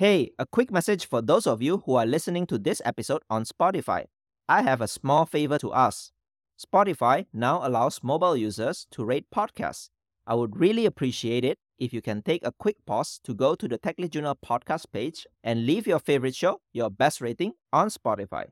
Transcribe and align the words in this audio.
Hey, 0.00 0.30
a 0.38 0.46
quick 0.46 0.72
message 0.72 1.04
for 1.04 1.20
those 1.20 1.46
of 1.46 1.60
you 1.60 1.82
who 1.84 1.94
are 1.96 2.06
listening 2.06 2.46
to 2.46 2.56
this 2.56 2.80
episode 2.86 3.20
on 3.28 3.44
Spotify. 3.44 4.06
I 4.48 4.62
have 4.62 4.80
a 4.80 4.88
small 4.88 5.26
favor 5.26 5.58
to 5.58 5.74
ask. 5.74 6.10
Spotify 6.58 7.26
now 7.34 7.60
allows 7.68 8.02
mobile 8.02 8.34
users 8.34 8.86
to 8.92 9.04
rate 9.04 9.26
podcasts. 9.30 9.90
I 10.26 10.36
would 10.36 10.58
really 10.58 10.86
appreciate 10.86 11.44
it 11.44 11.58
if 11.78 11.92
you 11.92 12.00
can 12.00 12.22
take 12.22 12.46
a 12.46 12.52
quick 12.58 12.76
pause 12.86 13.20
to 13.24 13.34
go 13.34 13.54
to 13.54 13.68
the 13.68 13.78
TechLead 13.78 14.12
Journal 14.12 14.38
podcast 14.42 14.86
page 14.90 15.26
and 15.44 15.66
leave 15.66 15.86
your 15.86 15.98
favorite 15.98 16.34
show, 16.34 16.62
your 16.72 16.88
best 16.88 17.20
rating 17.20 17.52
on 17.70 17.90
Spotify. 17.90 18.46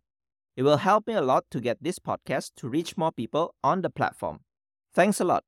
It 0.54 0.64
will 0.64 0.76
help 0.76 1.06
me 1.06 1.14
a 1.14 1.22
lot 1.22 1.46
to 1.52 1.62
get 1.62 1.82
this 1.82 1.98
podcast 1.98 2.56
to 2.56 2.68
reach 2.68 2.98
more 2.98 3.10
people 3.10 3.54
on 3.64 3.80
the 3.80 3.88
platform. 3.88 4.40
Thanks 4.92 5.18
a 5.18 5.24
lot. 5.24 5.44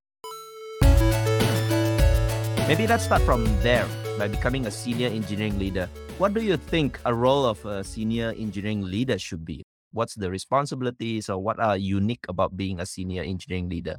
Maybe 2.66 2.86
let's 2.86 3.04
start 3.04 3.20
from 3.20 3.44
there 3.60 3.86
by 4.20 4.28
becoming 4.28 4.66
a 4.66 4.70
senior 4.70 5.08
engineering 5.08 5.58
leader. 5.58 5.88
What 6.18 6.34
do 6.34 6.42
you 6.42 6.58
think 6.58 7.00
a 7.06 7.14
role 7.14 7.46
of 7.46 7.64
a 7.64 7.82
senior 7.82 8.34
engineering 8.36 8.82
leader 8.82 9.18
should 9.18 9.46
be? 9.46 9.62
What's 9.92 10.14
the 10.14 10.30
responsibilities 10.30 11.30
or 11.30 11.38
what 11.38 11.58
are 11.58 11.74
unique 11.78 12.26
about 12.28 12.54
being 12.54 12.80
a 12.80 12.84
senior 12.84 13.22
engineering 13.22 13.70
leader? 13.70 13.96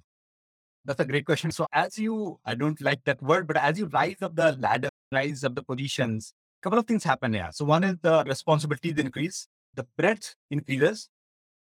That's 0.85 0.99
a 0.99 1.05
great 1.05 1.25
question. 1.25 1.49
So 1.49 1.65
as 1.73 1.97
you, 1.97 2.37
I 2.45 2.53
don't 2.53 2.79
like 2.81 3.03
that 3.05 3.19
word, 3.23 3.47
but 3.47 3.57
as 3.57 3.79
you 3.79 3.87
rise 3.87 4.21
up 4.21 4.35
the 4.35 4.55
ladder, 4.59 4.89
rise 5.11 5.43
up 5.43 5.55
the 5.55 5.63
positions, 5.63 6.33
a 6.61 6.61
couple 6.61 6.77
of 6.77 6.85
things 6.85 7.03
happen 7.03 7.33
here. 7.33 7.49
So 7.51 7.65
one 7.65 7.83
is 7.83 7.95
the 8.03 8.23
responsibilities 8.27 8.99
increase, 8.99 9.47
the 9.73 9.87
breadth 9.97 10.35
increases. 10.51 11.09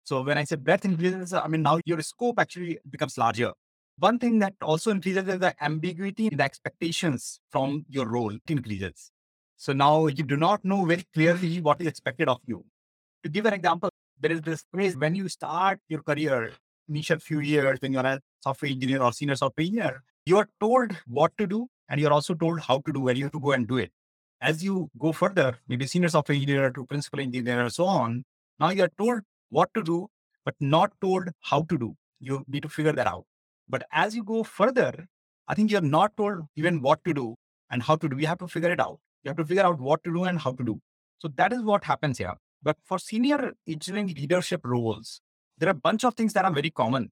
So 0.02 0.22
when 0.22 0.36
I 0.36 0.42
say 0.42 0.56
breadth 0.56 0.84
increases, 0.84 1.32
I 1.32 1.46
mean 1.46 1.62
now 1.62 1.78
your 1.84 2.00
scope 2.00 2.40
actually 2.40 2.80
becomes 2.90 3.16
larger. 3.16 3.52
One 4.00 4.20
thing 4.20 4.38
that 4.38 4.54
also 4.62 4.92
increases 4.92 5.26
is 5.26 5.40
the 5.40 5.54
ambiguity 5.60 6.28
in 6.28 6.36
the 6.36 6.44
expectations 6.44 7.40
from 7.50 7.84
your 7.88 8.06
role 8.08 8.32
increases. 8.46 9.10
So 9.56 9.72
now 9.72 10.06
you 10.06 10.22
do 10.22 10.36
not 10.36 10.64
know 10.64 10.84
very 10.84 11.04
clearly 11.12 11.60
what 11.60 11.80
is 11.80 11.88
expected 11.88 12.28
of 12.28 12.38
you. 12.46 12.64
To 13.24 13.28
give 13.28 13.44
an 13.46 13.54
example, 13.54 13.90
there 14.20 14.30
is 14.30 14.40
this 14.42 14.64
phrase 14.72 14.96
when 14.96 15.16
you 15.16 15.28
start 15.28 15.80
your 15.88 16.02
career, 16.02 16.52
initial 16.88 17.18
few 17.18 17.40
years, 17.40 17.80
when 17.80 17.92
you're 17.92 18.06
a 18.06 18.20
software 18.40 18.70
engineer 18.70 19.02
or 19.02 19.12
senior 19.12 19.34
software 19.34 19.66
engineer, 19.66 20.04
you 20.26 20.38
are 20.38 20.48
told 20.60 20.92
what 21.08 21.32
to 21.38 21.48
do 21.48 21.66
and 21.88 22.00
you're 22.00 22.12
also 22.12 22.34
told 22.34 22.60
how 22.60 22.78
to 22.86 22.92
do 22.92 23.08
and 23.08 23.18
you 23.18 23.24
have 23.24 23.32
to 23.32 23.40
go 23.40 23.50
and 23.50 23.66
do 23.66 23.78
it. 23.78 23.90
As 24.40 24.62
you 24.62 24.88
go 24.96 25.10
further, 25.10 25.58
maybe 25.66 25.88
senior 25.88 26.08
software 26.08 26.36
engineer 26.36 26.70
to 26.70 26.86
principal 26.86 27.18
engineer 27.18 27.62
and 27.62 27.72
so 27.72 27.84
on, 27.84 28.24
now 28.60 28.70
you're 28.70 28.92
told 28.96 29.22
what 29.50 29.74
to 29.74 29.82
do, 29.82 30.06
but 30.44 30.54
not 30.60 30.92
told 31.00 31.30
how 31.40 31.62
to 31.62 31.76
do. 31.76 31.96
You 32.20 32.44
need 32.46 32.62
to 32.62 32.68
figure 32.68 32.92
that 32.92 33.08
out. 33.08 33.24
But 33.68 33.84
as 33.92 34.16
you 34.16 34.24
go 34.24 34.42
further, 34.42 35.06
I 35.46 35.54
think 35.54 35.70
you're 35.70 35.80
not 35.80 36.16
told 36.16 36.42
even 36.56 36.80
what 36.80 37.04
to 37.04 37.14
do 37.14 37.36
and 37.70 37.82
how 37.82 37.96
to 37.96 38.08
do. 38.08 38.18
You 38.18 38.26
have 38.26 38.38
to 38.38 38.48
figure 38.48 38.72
it 38.72 38.80
out. 38.80 38.98
You 39.22 39.30
have 39.30 39.36
to 39.36 39.44
figure 39.44 39.64
out 39.64 39.78
what 39.80 40.04
to 40.04 40.12
do 40.12 40.24
and 40.24 40.38
how 40.38 40.52
to 40.52 40.64
do. 40.64 40.80
So 41.18 41.28
that 41.36 41.52
is 41.52 41.62
what 41.62 41.84
happens 41.84 42.18
here. 42.18 42.34
But 42.62 42.76
for 42.84 42.98
senior 42.98 43.52
engineering 43.66 44.14
leadership 44.16 44.60
roles, 44.64 45.20
there 45.58 45.68
are 45.68 45.72
a 45.72 45.74
bunch 45.74 46.04
of 46.04 46.14
things 46.14 46.32
that 46.32 46.44
are 46.44 46.52
very 46.52 46.70
common. 46.70 47.10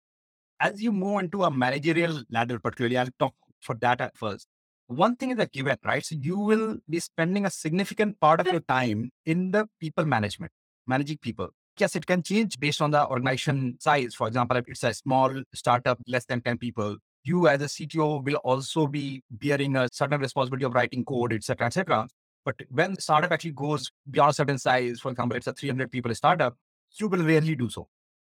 As 0.61 0.83
you 0.83 0.93
move 0.93 1.21
into 1.21 1.45
a 1.45 1.51
managerial 1.51 2.23
ladder, 2.31 2.59
particularly, 2.59 2.97
I'll 2.97 3.09
talk 3.19 3.34
for 3.61 3.75
that 3.77 4.01
at 4.01 4.17
first. 4.17 4.47
One 4.87 5.17
thing 5.17 5.31
is 5.33 5.39
a 5.39 5.47
given, 5.47 5.77
right? 5.84 6.05
So 6.05 6.15
you 6.19 6.39
will 6.39 6.79
be 6.89 7.01
spending 7.01 7.45
a 7.45 7.51
significant 7.51 8.21
part 8.21 8.41
of 8.41 8.47
your 8.47 8.61
time 8.61 9.11
in 9.25 9.51
the 9.51 9.69
people 9.81 10.05
management, 10.05 10.53
managing 10.87 11.19
people 11.19 11.51
yes, 11.78 11.96
it 11.96 12.06
can 12.06 12.22
change 12.22 12.58
based 12.58 12.80
on 12.80 12.91
the 12.91 13.06
organization 13.06 13.77
size. 13.80 14.14
For 14.14 14.28
example, 14.28 14.56
if 14.56 14.69
it's 14.69 14.82
a 14.82 14.94
small 14.94 15.42
startup, 15.55 15.98
less 16.06 16.24
than 16.24 16.41
10 16.41 16.58
people, 16.58 16.96
you 17.24 17.48
as 17.48 17.60
a 17.60 17.64
CTO 17.64 18.24
will 18.24 18.36
also 18.36 18.86
be 18.86 19.22
bearing 19.30 19.77
a 19.77 19.88
certain 19.92 20.20
responsibility 20.20 20.64
of 20.64 20.74
writing 20.74 21.04
code, 21.04 21.32
etc., 21.32 21.66
etc. 21.66 22.08
But 22.44 22.56
when 22.70 22.97
startup 23.00 23.32
actually 23.32 23.52
goes 23.52 23.91
beyond 24.10 24.30
a 24.30 24.34
certain 24.34 24.58
size, 24.58 25.00
for 25.00 25.10
example, 25.10 25.36
it's 25.36 25.48
a 25.48 25.52
300 25.52 25.91
people 25.91 26.14
startup, 26.14 26.56
you 26.98 27.08
will 27.08 27.24
rarely 27.24 27.56
do 27.56 27.69
so. 27.69 27.88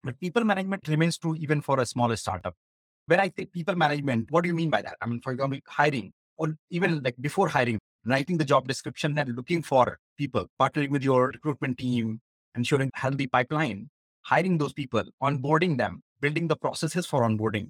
But 0.04 0.20
people 0.20 0.44
management 0.44 0.86
remains 0.88 1.16
true 1.16 1.34
even 1.36 1.62
for 1.62 1.80
a 1.80 1.86
smaller 1.86 2.16
startup. 2.16 2.54
When 3.06 3.20
I 3.20 3.32
say 3.36 3.46
people 3.46 3.74
management, 3.74 4.30
what 4.30 4.42
do 4.42 4.48
you 4.48 4.54
mean 4.54 4.68
by 4.70 4.82
that? 4.82 4.96
I 5.00 5.06
mean, 5.06 5.20
for 5.20 5.32
example, 5.32 5.58
hiring 5.66 6.12
or 6.36 6.54
even 6.70 7.02
like 7.02 7.16
before 7.20 7.48
hiring, 7.48 7.78
writing 8.04 8.36
the 8.36 8.44
job 8.44 8.68
description 8.68 9.16
and 9.18 9.34
looking 9.36 9.62
for 9.62 9.98
people, 10.18 10.46
partnering 10.60 10.90
with 10.90 11.02
your 11.02 11.28
recruitment 11.28 11.78
team, 11.78 12.20
ensuring 12.54 12.90
healthy 12.94 13.26
pipeline, 13.26 13.88
hiring 14.22 14.58
those 14.58 14.72
people, 14.72 15.04
onboarding 15.22 15.76
them, 15.78 16.02
building 16.20 16.48
the 16.48 16.56
processes 16.56 17.06
for 17.06 17.22
onboarding, 17.22 17.68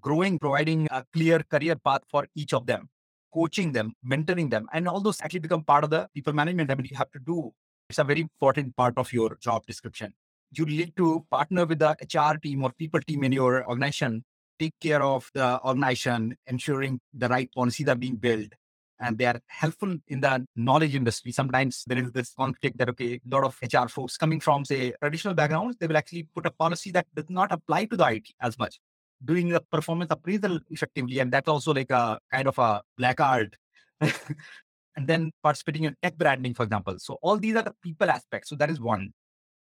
growing, 0.00 0.38
providing 0.38 0.88
a 0.90 1.04
clear 1.12 1.40
career 1.50 1.76
path 1.76 2.02
for 2.10 2.26
each 2.34 2.52
of 2.52 2.66
them, 2.66 2.88
coaching 3.34 3.72
them, 3.72 3.92
mentoring 4.06 4.50
them, 4.50 4.66
and 4.72 4.88
all 4.88 5.00
those 5.00 5.20
actually 5.20 5.40
become 5.40 5.62
part 5.62 5.84
of 5.84 5.90
the 5.90 6.08
people 6.14 6.32
management. 6.32 6.70
I 6.70 6.74
mean, 6.74 6.86
you 6.90 6.96
have 6.96 7.10
to 7.12 7.18
do. 7.18 7.52
It's 7.88 7.98
a 7.98 8.04
very 8.04 8.20
important 8.20 8.76
part 8.76 8.96
of 8.96 9.12
your 9.12 9.36
job 9.40 9.66
description. 9.66 10.12
You 10.52 10.64
need 10.64 10.96
to 10.96 11.26
partner 11.30 11.64
with 11.64 11.80
the 11.80 11.96
HR 12.02 12.38
team 12.38 12.64
or 12.64 12.72
people 12.72 13.00
team 13.00 13.24
in 13.24 13.32
your 13.32 13.68
organization, 13.68 14.24
take 14.58 14.74
care 14.80 15.02
of 15.02 15.30
the 15.34 15.60
organization, 15.64 16.36
ensuring 16.46 17.00
the 17.14 17.28
right 17.28 17.50
policies 17.52 17.88
are 17.88 17.94
being 17.94 18.16
built, 18.16 18.52
and 19.00 19.16
they 19.18 19.24
are 19.24 19.40
helpful 19.46 19.96
in 20.08 20.20
the 20.20 20.46
knowledge 20.56 20.94
industry. 20.94 21.32
Sometimes 21.32 21.84
there 21.86 21.98
is 21.98 22.12
this 22.12 22.34
conflict 22.34 22.78
that, 22.78 22.88
okay, 22.90 23.14
a 23.14 23.34
lot 23.34 23.44
of 23.44 23.56
HR 23.62 23.88
folks 23.88 24.16
coming 24.16 24.40
from, 24.40 24.64
say, 24.64 24.92
traditional 25.00 25.34
backgrounds, 25.34 25.76
they 25.78 25.86
will 25.86 25.96
actually 25.96 26.24
put 26.34 26.46
a 26.46 26.50
policy 26.50 26.90
that 26.92 27.06
does 27.14 27.28
not 27.28 27.50
apply 27.50 27.86
to 27.86 27.96
the 27.96 28.04
IT 28.04 28.28
as 28.40 28.58
much, 28.58 28.78
doing 29.24 29.48
the 29.48 29.60
performance 29.72 30.10
appraisal 30.10 30.60
effectively. 30.70 31.18
And 31.18 31.32
that's 31.32 31.48
also 31.48 31.72
like 31.72 31.90
a 31.90 32.18
kind 32.30 32.46
of 32.46 32.58
a 32.58 32.82
black 32.98 33.20
art. 33.20 33.56
and 34.00 35.06
then 35.06 35.30
participating 35.42 35.84
in 35.84 35.96
tech 36.02 36.16
branding, 36.16 36.54
for 36.54 36.64
example. 36.64 36.98
So 36.98 37.18
all 37.22 37.38
these 37.38 37.56
are 37.56 37.62
the 37.62 37.74
people 37.82 38.10
aspects. 38.10 38.50
So 38.50 38.56
that 38.56 38.70
is 38.70 38.80
one. 38.80 39.12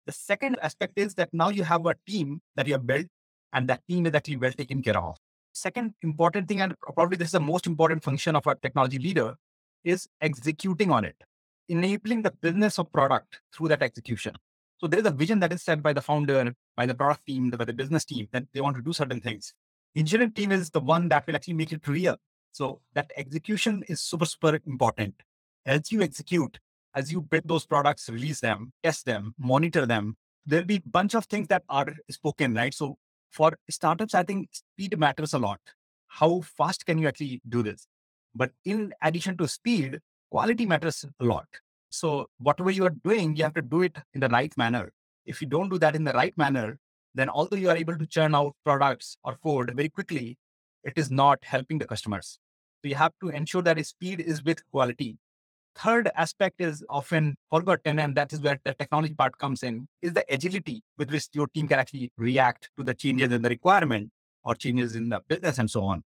The 0.06 0.12
second 0.12 0.58
aspect 0.62 0.94
is 0.96 1.14
that 1.14 1.28
now 1.32 1.50
you 1.50 1.64
have 1.64 1.86
a 1.86 1.94
team 2.06 2.40
that 2.56 2.66
you 2.66 2.72
have 2.72 2.86
built 2.86 3.06
and 3.52 3.68
that 3.68 3.82
team 3.88 4.06
is 4.06 4.14
actually 4.14 4.38
well 4.38 4.52
taken 4.52 4.82
care 4.82 4.98
of. 4.98 5.16
Second 5.52 5.94
important 6.02 6.48
thing, 6.48 6.60
and 6.60 6.74
probably 6.94 7.16
this 7.16 7.28
is 7.28 7.32
the 7.32 7.40
most 7.40 7.66
important 7.66 8.02
function 8.02 8.36
of 8.36 8.46
a 8.46 8.54
technology 8.54 8.98
leader, 8.98 9.34
is 9.84 10.08
executing 10.20 10.90
on 10.90 11.04
it, 11.04 11.16
enabling 11.68 12.22
the 12.22 12.30
business 12.30 12.78
of 12.78 12.92
product 12.92 13.40
through 13.54 13.68
that 13.68 13.82
execution. 13.82 14.34
So 14.78 14.86
there 14.86 15.00
is 15.00 15.06
a 15.06 15.10
vision 15.10 15.40
that 15.40 15.52
is 15.52 15.62
set 15.62 15.82
by 15.82 15.92
the 15.92 16.00
founder, 16.00 16.54
by 16.76 16.86
the 16.86 16.94
product 16.94 17.26
team, 17.26 17.50
by 17.50 17.64
the 17.64 17.72
business 17.72 18.04
team 18.04 18.28
that 18.32 18.44
they 18.52 18.60
want 18.60 18.76
to 18.76 18.82
do 18.82 18.92
certain 18.92 19.20
things. 19.20 19.52
Engineering 19.96 20.32
team 20.32 20.52
is 20.52 20.70
the 20.70 20.80
one 20.80 21.08
that 21.08 21.26
will 21.26 21.34
actually 21.34 21.54
make 21.54 21.72
it 21.72 21.86
real. 21.88 22.16
So 22.52 22.80
that 22.94 23.10
execution 23.16 23.82
is 23.88 24.00
super, 24.00 24.26
super 24.26 24.60
important. 24.66 25.14
As 25.66 25.90
you 25.90 26.02
execute, 26.02 26.60
as 26.94 27.10
you 27.10 27.20
build 27.20 27.46
those 27.46 27.66
products, 27.66 28.08
release 28.08 28.40
them, 28.40 28.72
test 28.82 29.06
them, 29.06 29.34
monitor 29.38 29.86
them, 29.86 30.16
there'll 30.46 30.64
be 30.64 30.76
a 30.76 30.88
bunch 30.88 31.14
of 31.14 31.24
things 31.26 31.48
that 31.48 31.64
are 31.68 31.92
spoken, 32.10 32.54
right? 32.54 32.72
So 32.72 32.96
for 33.30 33.52
startups, 33.70 34.14
I 34.14 34.22
think 34.22 34.48
speed 34.52 34.98
matters 34.98 35.34
a 35.34 35.38
lot. 35.38 35.60
How 36.08 36.40
fast 36.40 36.86
can 36.86 36.98
you 36.98 37.08
actually 37.08 37.40
do 37.48 37.62
this? 37.62 37.86
But 38.34 38.52
in 38.64 38.92
addition 39.02 39.36
to 39.38 39.48
speed, 39.48 40.00
quality 40.30 40.66
matters 40.66 41.04
a 41.20 41.24
lot. 41.24 41.46
So 41.90 42.26
whatever 42.38 42.70
you 42.70 42.84
are 42.86 42.94
doing, 43.04 43.36
you 43.36 43.44
have 43.44 43.54
to 43.54 43.62
do 43.62 43.82
it 43.82 43.96
in 44.14 44.20
the 44.20 44.28
right 44.28 44.52
manner. 44.56 44.92
If 45.26 45.40
you 45.40 45.48
don't 45.48 45.68
do 45.68 45.78
that 45.78 45.94
in 45.94 46.04
the 46.04 46.12
right 46.12 46.36
manner, 46.36 46.78
then 47.14 47.28
although 47.28 47.56
you 47.56 47.70
are 47.70 47.76
able 47.76 47.96
to 47.96 48.06
churn 48.06 48.34
out 48.34 48.54
products 48.64 49.16
or 49.24 49.36
code 49.42 49.72
very 49.74 49.88
quickly, 49.88 50.36
it 50.84 50.94
is 50.96 51.10
not 51.10 51.38
helping 51.42 51.78
the 51.78 51.86
customers. 51.86 52.38
So 52.82 52.88
you 52.88 52.94
have 52.94 53.12
to 53.20 53.30
ensure 53.30 53.62
that 53.62 53.84
speed 53.84 54.20
is 54.20 54.44
with 54.44 54.62
quality 54.70 55.18
third 55.78 56.10
aspect 56.16 56.60
is 56.60 56.84
often 56.88 57.36
forgotten, 57.50 57.98
and 57.98 58.14
that 58.16 58.32
is 58.32 58.40
where 58.40 58.58
the 58.64 58.74
technology 58.74 59.14
part 59.14 59.38
comes 59.38 59.62
in, 59.62 59.86
is 60.02 60.12
the 60.12 60.24
agility 60.28 60.82
with 60.96 61.10
which 61.10 61.28
your 61.32 61.46
team 61.48 61.68
can 61.68 61.78
actually 61.78 62.10
react 62.16 62.70
to 62.76 62.84
the 62.84 62.94
changes 62.94 63.32
in 63.32 63.42
the 63.42 63.48
requirement 63.48 64.10
or 64.44 64.54
changes 64.54 64.96
in 64.96 65.08
the 65.08 65.20
business 65.28 65.58
and 65.58 65.70
so 65.70 65.84
on. 65.84 66.02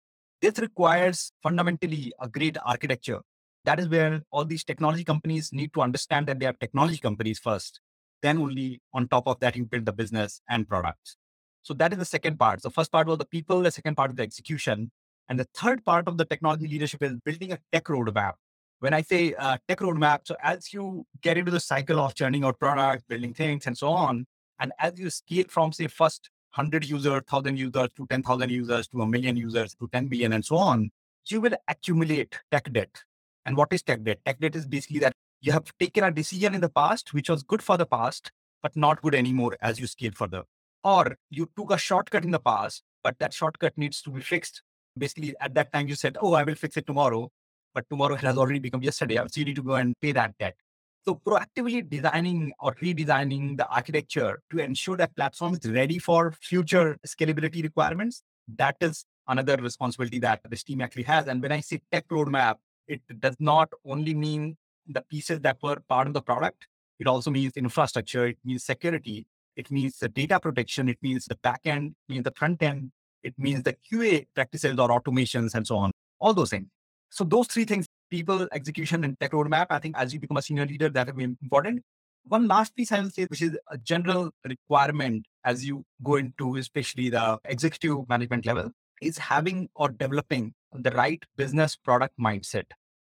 This 0.41 0.59
requires 0.59 1.33
fundamentally 1.43 2.13
a 2.21 2.29
great 2.29 2.57
architecture. 2.65 3.21
That 3.65 3.81
is 3.81 3.89
where 3.89 4.23
all 4.31 4.45
these 4.45 4.63
technology 4.63 5.03
companies 5.03 5.53
need 5.53 5.73
to 5.75 5.81
understand 5.81 6.27
that 6.29 6.39
they 6.39 6.47
are 6.47 6.53
technology 6.53 6.99
companies 6.99 7.39
first. 7.39 7.81
Then 8.23 8.39
only 8.39 8.81
on 8.93 9.09
top 9.09 9.27
of 9.27 9.41
that, 9.41 9.57
you 9.57 9.65
build 9.65 9.87
the 9.87 9.93
business 9.93 10.41
and 10.49 10.69
products. 10.69 11.17
So 11.63 11.75
that 11.75 11.93
is 11.93 11.99
the 11.99 12.05
second 12.05 12.39
part. 12.39 12.63
The 12.63 12.71
first 12.71 12.93
part 12.93 13.09
was 13.09 13.19
the 13.19 13.25
people, 13.27 13.63
the 13.63 13.71
second 13.71 13.97
part 13.97 14.11
is 14.11 14.17
the 14.17 14.23
execution. 14.23 14.93
And 15.29 15.41
the 15.41 15.49
third 15.55 15.85
part 15.85 16.07
of 16.07 16.17
the 16.17 16.25
technology 16.25 16.69
leadership 16.69 17.03
is 17.03 17.15
building 17.25 17.53
a 17.53 17.59
tech 17.73 17.85
roadmap 17.85 18.35
when 18.81 18.93
I 18.93 19.03
say 19.03 19.35
uh, 19.35 19.57
tech 19.67 19.79
roadmap, 19.79 20.21
so 20.25 20.37
as 20.43 20.73
you 20.73 21.07
get 21.23 21.39
into 21.39 21.51
the 21.51 21.61
cycle 21.61 21.99
of 21.99 22.15
churning 22.15 22.45
out 22.45 22.59
products, 22.59 23.05
building 23.09 23.33
things, 23.33 23.67
and 23.67 23.77
so 23.77 23.89
on, 23.89 24.27
and 24.59 24.73
as 24.79 24.99
you 24.99 25.11
scale 25.11 25.45
from 25.49 25.73
say 25.73 25.87
first 25.87 26.31
100 26.55 26.85
users, 26.89 27.13
1,000 27.13 27.59
users 27.59 27.89
to 27.97 28.07
10,000 28.09 28.51
users 28.51 28.89
to 28.89 29.03
a 29.03 29.07
million 29.07 29.37
users 29.37 29.75
to 29.75 29.89
10 29.93 30.07
billion 30.07 30.33
and 30.33 30.45
so 30.45 30.57
on, 30.57 30.91
you 31.27 31.41
will 31.41 31.55
accumulate 31.69 32.39
tech 32.51 32.73
debt. 32.73 33.03
And 33.45 33.57
what 33.57 33.73
is 33.73 33.83
tech 33.83 34.03
debt? 34.03 34.19
Tech 34.25 34.41
debt 34.41 34.57
is 34.57 34.67
basically 34.67 35.01
that 35.01 35.13
you 35.41 35.53
have 35.53 35.71
taken 35.79 36.05
a 36.05 36.11
decision 36.11 36.55
in 36.55 36.61
the 36.61 36.69
past, 36.69 37.13
which 37.13 37.29
was 37.29 37.43
good 37.43 37.63
for 37.63 37.77
the 37.77 37.87
past, 37.87 38.33
but 38.63 38.75
not 38.75 39.03
good 39.03 39.15
anymore 39.15 39.57
as 39.61 39.79
you 39.79 39.87
scale 39.87 40.13
further. 40.15 40.45
Or 40.83 41.17
you 41.31 41.49
took 41.57 41.71
a 41.71 41.79
shortcut 41.79 42.25
in 42.25 42.31
the 42.31 42.41
past, 42.41 42.83
but 43.05 43.19
that 43.19 43.35
shortcut 43.35 43.77
needs 43.77 44.01
to 44.03 44.11
be 44.11 44.21
fixed. 44.21 44.63
Basically, 44.97 45.35
at 45.41 45.55
that 45.55 45.73
time, 45.73 45.89
you 45.89 45.95
said, 45.95 46.17
Oh, 46.21 46.33
I 46.35 46.43
will 46.43 46.55
fix 46.55 46.77
it 46.77 46.87
tomorrow 46.87 47.31
but 47.77 47.85
tomorrow 47.91 48.15
it 48.15 48.23
has 48.23 48.39
already 48.39 48.59
become 48.59 48.83
yesterday. 48.83 49.17
So 49.17 49.39
you 49.41 49.45
need 49.45 49.57
to 49.57 49.63
go 49.63 49.75
and 49.75 49.95
pay 50.01 50.13
that 50.13 50.37
debt. 50.39 50.57
So 51.05 51.21
proactively 51.27 51.89
designing 51.89 52.53
or 52.59 52.75
redesigning 52.77 53.59
the 53.59 53.69
architecture 53.69 54.41
to 54.51 54.59
ensure 54.59 54.97
that 54.97 55.15
platform 55.15 55.59
is 55.61 55.71
ready 55.71 55.99
for 55.99 56.33
future 56.41 56.97
scalability 57.07 57.63
requirements. 57.63 58.23
That 58.57 58.77
is 58.81 59.05
another 59.29 59.57
responsibility 59.57 60.19
that 60.21 60.41
this 60.49 60.65
team 60.65 60.81
actually 60.81 61.03
has. 61.03 61.29
And 61.29 61.43
when 61.43 61.53
I 61.53 61.61
say 61.61 61.83
tech 61.93 62.09
roadmap, 62.09 62.55
it 62.89 63.03
does 63.21 63.37
not 63.39 63.69
only 63.85 64.15
mean 64.15 64.57
the 64.89 65.03
pieces 65.03 65.41
that 65.41 65.59
were 65.63 65.77
part 65.87 66.07
of 66.07 66.15
the 66.15 66.23
product. 66.23 66.67
It 66.99 67.07
also 67.07 67.31
means 67.31 67.53
infrastructure. 67.57 68.27
It 68.29 68.39
means 68.43 68.65
security. 68.65 69.27
It 69.55 69.71
means 69.71 69.99
the 69.99 70.09
data 70.09 70.41
protection. 70.41 70.89
It 70.89 70.99
means 71.03 71.27
the 71.27 71.37
backend, 71.37 71.89
it 71.89 72.09
means 72.09 72.25
the 72.25 72.33
front 72.35 72.63
end. 72.63 72.91
It 73.23 73.35
means 73.37 73.65
the 73.65 73.77
QA 73.93 74.27
practices 74.35 74.79
or 74.79 74.89
automations 74.89 75.55
and 75.55 75.67
so 75.67 75.77
on. 75.77 75.91
All 76.21 76.33
those 76.33 76.51
things. 76.51 76.69
So 77.11 77.25
those 77.25 77.47
three 77.47 77.65
things 77.65 77.87
people, 78.11 78.49
execution, 78.53 79.05
and 79.05 79.19
tech 79.21 79.33
roadmap. 79.33 79.67
I 79.71 79.79
think 79.79 79.97
as 79.99 80.13
you 80.13 80.21
become 80.21 80.37
a 80.37 80.43
senior 80.43 80.67
leader, 80.67 80.89
that 80.91 81.07
will 81.09 81.15
be 81.15 81.25
important. 81.25 81.83
One 82.25 82.49
last 82.49 82.75
piece 82.75 82.91
I 82.93 83.01
will 83.01 83.11
say, 83.11 83.25
which 83.27 83.43
is 83.43 83.57
a 83.71 83.79
general 83.79 84.31
requirement 84.45 85.27
as 85.45 85.65
you 85.65 85.85
go 86.03 86.17
into 86.17 86.57
especially 86.57 87.11
the 87.11 87.39
executive 87.45 88.09
management 88.09 88.47
level, 88.47 88.71
is 89.01 89.19
having 89.19 89.69
or 89.77 89.91
developing 89.91 90.55
the 90.73 90.91
right 90.91 91.23
business 91.37 91.77
product 91.77 92.15
mindset. 92.21 92.65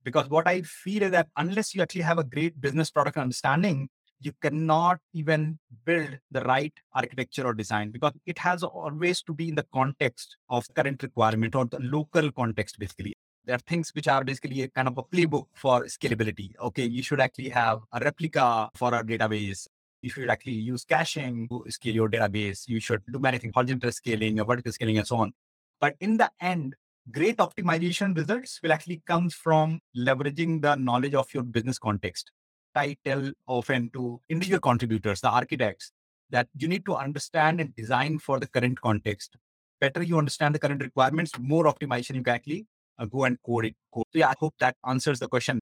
Because 0.04 0.30
what 0.30 0.48
I 0.48 0.62
feel 0.62 1.04
is 1.04 1.12
that 1.12 1.28
unless 1.38 1.76
you 1.76 1.82
actually 1.82 2.02
have 2.02 2.18
a 2.18 2.24
great 2.24 2.60
business 2.60 2.90
product 2.90 3.18
understanding, 3.18 3.90
you 4.20 4.32
cannot 4.42 5.00
even 5.14 5.60
build 5.84 6.18
the 6.30 6.42
right 6.42 6.74
architecture 6.94 7.46
or 7.46 7.54
design 7.54 7.92
because 7.92 8.14
it 8.26 8.38
has 8.38 8.64
always 8.64 9.22
to 9.24 9.34
be 9.34 9.50
in 9.50 9.56
the 9.56 9.66
context 9.74 10.38
of 10.50 10.66
current 10.76 11.02
requirement 11.04 11.56
or 11.56 11.66
the 11.66 11.80
local 11.80 12.32
context, 12.32 12.80
basically. 12.80 13.16
There 13.46 13.56
are 13.56 13.60
things 13.60 13.92
which 13.96 14.08
are 14.08 14.24
basically 14.24 14.62
a 14.62 14.68
kind 14.68 14.88
of 14.88 14.98
a 15.00 15.04
playbook 15.04 15.48
for 15.54 15.86
scalability. 15.86 16.52
Okay, 16.60 16.86
you 16.86 17.02
should 17.02 17.20
actually 17.20 17.50
have 17.50 17.80
a 17.92 18.00
replica 18.00 18.70
for 18.76 18.94
our 18.94 19.04
database. 19.04 19.68
You 20.04 20.12
should 20.12 20.30
actually 20.30 20.54
use 20.54 20.86
caching 20.86 21.48
to 21.50 21.66
scale 21.70 21.96
your 21.96 22.10
database. 22.10 22.68
You 22.68 22.80
should 22.80 23.02
do 23.12 23.20
anything 23.26 23.52
horizontal 23.54 23.92
scaling, 23.92 24.44
vertical 24.44 24.72
scaling, 24.72 25.00
and 25.00 25.08
so 25.08 25.18
on. 25.18 25.34
But 25.80 25.96
in 26.00 26.18
the 26.18 26.30
end, 26.40 26.76
great 27.12 27.38
optimization 27.38 28.16
results 28.16 28.60
will 28.62 28.72
actually 28.72 29.02
come 29.08 29.30
from 29.32 29.80
leveraging 29.98 30.62
the 30.62 30.76
knowledge 30.76 31.16
of 31.16 31.34
your 31.34 31.44
business 31.44 31.80
context. 31.80 32.32
I 32.76 32.96
tell 33.04 33.32
often 33.48 33.90
to 33.94 34.22
individual 34.30 34.60
contributors, 34.60 35.22
the 35.22 35.30
architects, 35.30 35.92
that 36.30 36.48
you 36.56 36.68
need 36.68 36.86
to 36.86 36.96
understand 36.96 37.60
and 37.60 37.76
design 37.76 38.20
for 38.20 38.40
the 38.40 38.48
current 38.48 38.80
context. 38.80 39.36
Better 39.80 40.04
you 40.04 40.20
understand 40.20 40.54
the 40.54 40.60
current 40.60 40.82
requirements, 40.84 41.32
more 41.40 41.66
optimization 41.66 42.16
you 42.16 42.24
can 42.24 42.36
actually 42.36 42.68
uh, 43.00 43.06
go 43.06 43.26
and 43.26 43.38
code 43.46 43.66
it. 43.66 43.76
So 43.94 44.04
yeah, 44.14 44.30
I 44.30 44.36
hope 44.40 44.56
that 44.60 44.76
answers 44.88 45.20
the 45.20 45.28
question. 45.28 45.60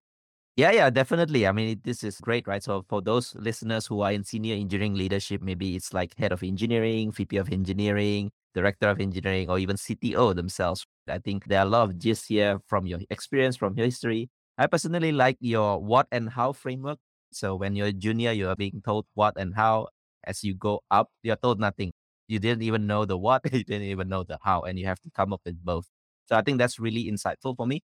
Yeah, 0.56 0.72
yeah, 0.72 0.90
definitely. 0.90 1.48
I 1.48 1.54
mean, 1.54 1.80
this 1.86 2.04
is 2.04 2.20
great, 2.20 2.46
right? 2.46 2.62
So 2.62 2.84
for 2.90 3.02
those 3.02 3.34
listeners 3.36 3.88
who 3.88 4.02
are 4.02 4.12
in 4.12 4.26
senior 4.26 4.56
engineering 4.56 4.94
leadership, 4.94 5.42
maybe 5.42 5.76
it's 5.76 5.94
like 5.94 6.18
head 6.18 6.34
of 6.34 6.44
engineering, 6.44 7.12
VP 7.12 7.38
of 7.38 7.50
engineering, 7.50 8.32
director 8.54 8.90
of 8.90 9.00
engineering, 9.00 9.50
or 9.50 9.58
even 9.58 9.78
CTO 9.78 10.36
themselves. 10.36 10.86
I 11.08 11.20
think 11.20 11.46
there 11.46 11.60
are 11.60 11.66
a 11.66 11.70
lot 11.70 11.84
of 11.90 11.98
gist 11.98 12.28
here 12.28 12.60
from 12.68 12.86
your 12.88 13.00
experience, 13.10 13.56
from 13.56 13.78
your 13.78 13.86
history. 13.86 14.30
I 14.58 14.68
personally 14.68 15.14
like 15.14 15.38
your 15.40 15.82
what 15.82 16.08
and 16.12 16.30
how 16.30 16.52
framework. 16.52 17.00
So 17.32 17.56
when 17.56 17.78
you're 17.78 17.94
junior, 17.94 18.34
you 18.34 18.50
are 18.50 18.56
being 18.58 18.82
told 18.84 19.06
what 19.14 19.36
and 19.38 19.56
how. 19.56 19.88
As 20.26 20.44
you 20.44 20.54
go 20.56 20.82
up, 20.92 21.10
you're 21.24 21.38
told 21.38 21.62
nothing. 21.62 21.92
You 22.28 22.40
didn't 22.40 22.64
even 22.64 22.86
know 22.86 23.06
the 23.06 23.18
what, 23.18 23.42
you 23.54 23.64
didn't 23.64 23.88
even 23.88 24.10
know 24.10 24.24
the 24.24 24.38
how, 24.44 24.64
and 24.64 24.78
you 24.78 24.86
have 24.88 25.00
to 25.02 25.10
come 25.16 25.32
up 25.32 25.42
with 25.46 25.64
both. 25.64 25.88
So 26.30 26.36
I 26.36 26.44
think 26.44 26.60
that's 26.60 26.80
really 26.80 27.10
insightful 27.10 27.56
for 27.58 27.66
me. 27.66 27.82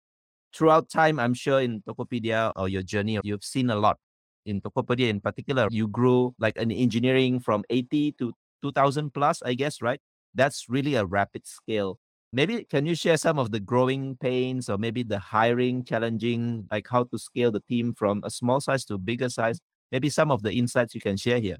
Throughout 0.52 0.90
time, 0.90 1.20
I'm 1.20 1.32
sure 1.32 1.60
in 1.60 1.80
Tokopedia 1.82 2.52
or 2.56 2.68
your 2.68 2.82
journey, 2.82 3.20
you've 3.22 3.44
seen 3.44 3.70
a 3.70 3.76
lot. 3.76 3.98
In 4.44 4.60
Tokopedia 4.60 5.08
in 5.08 5.20
particular, 5.20 5.68
you 5.70 5.86
grew 5.86 6.34
like 6.40 6.58
an 6.58 6.72
engineering 6.72 7.38
from 7.38 7.62
80 7.70 8.12
to 8.18 8.32
2000 8.62 9.14
plus, 9.14 9.42
I 9.42 9.54
guess, 9.54 9.80
right? 9.80 10.00
That's 10.34 10.66
really 10.68 10.96
a 10.96 11.06
rapid 11.06 11.46
scale. 11.46 11.98
Maybe 12.32 12.64
can 12.64 12.84
you 12.84 12.96
share 12.96 13.16
some 13.16 13.38
of 13.38 13.52
the 13.52 13.60
growing 13.60 14.16
pains 14.16 14.68
or 14.68 14.76
maybe 14.76 15.04
the 15.04 15.20
hiring 15.20 15.84
challenging, 15.84 16.66
like 16.72 16.88
how 16.90 17.04
to 17.04 17.18
scale 17.18 17.52
the 17.52 17.60
team 17.60 17.94
from 17.94 18.22
a 18.24 18.30
small 18.30 18.60
size 18.60 18.84
to 18.86 18.94
a 18.94 18.98
bigger 18.98 19.28
size? 19.28 19.60
Maybe 19.92 20.10
some 20.10 20.32
of 20.32 20.42
the 20.42 20.52
insights 20.52 20.96
you 20.96 21.00
can 21.00 21.16
share 21.16 21.38
here. 21.38 21.58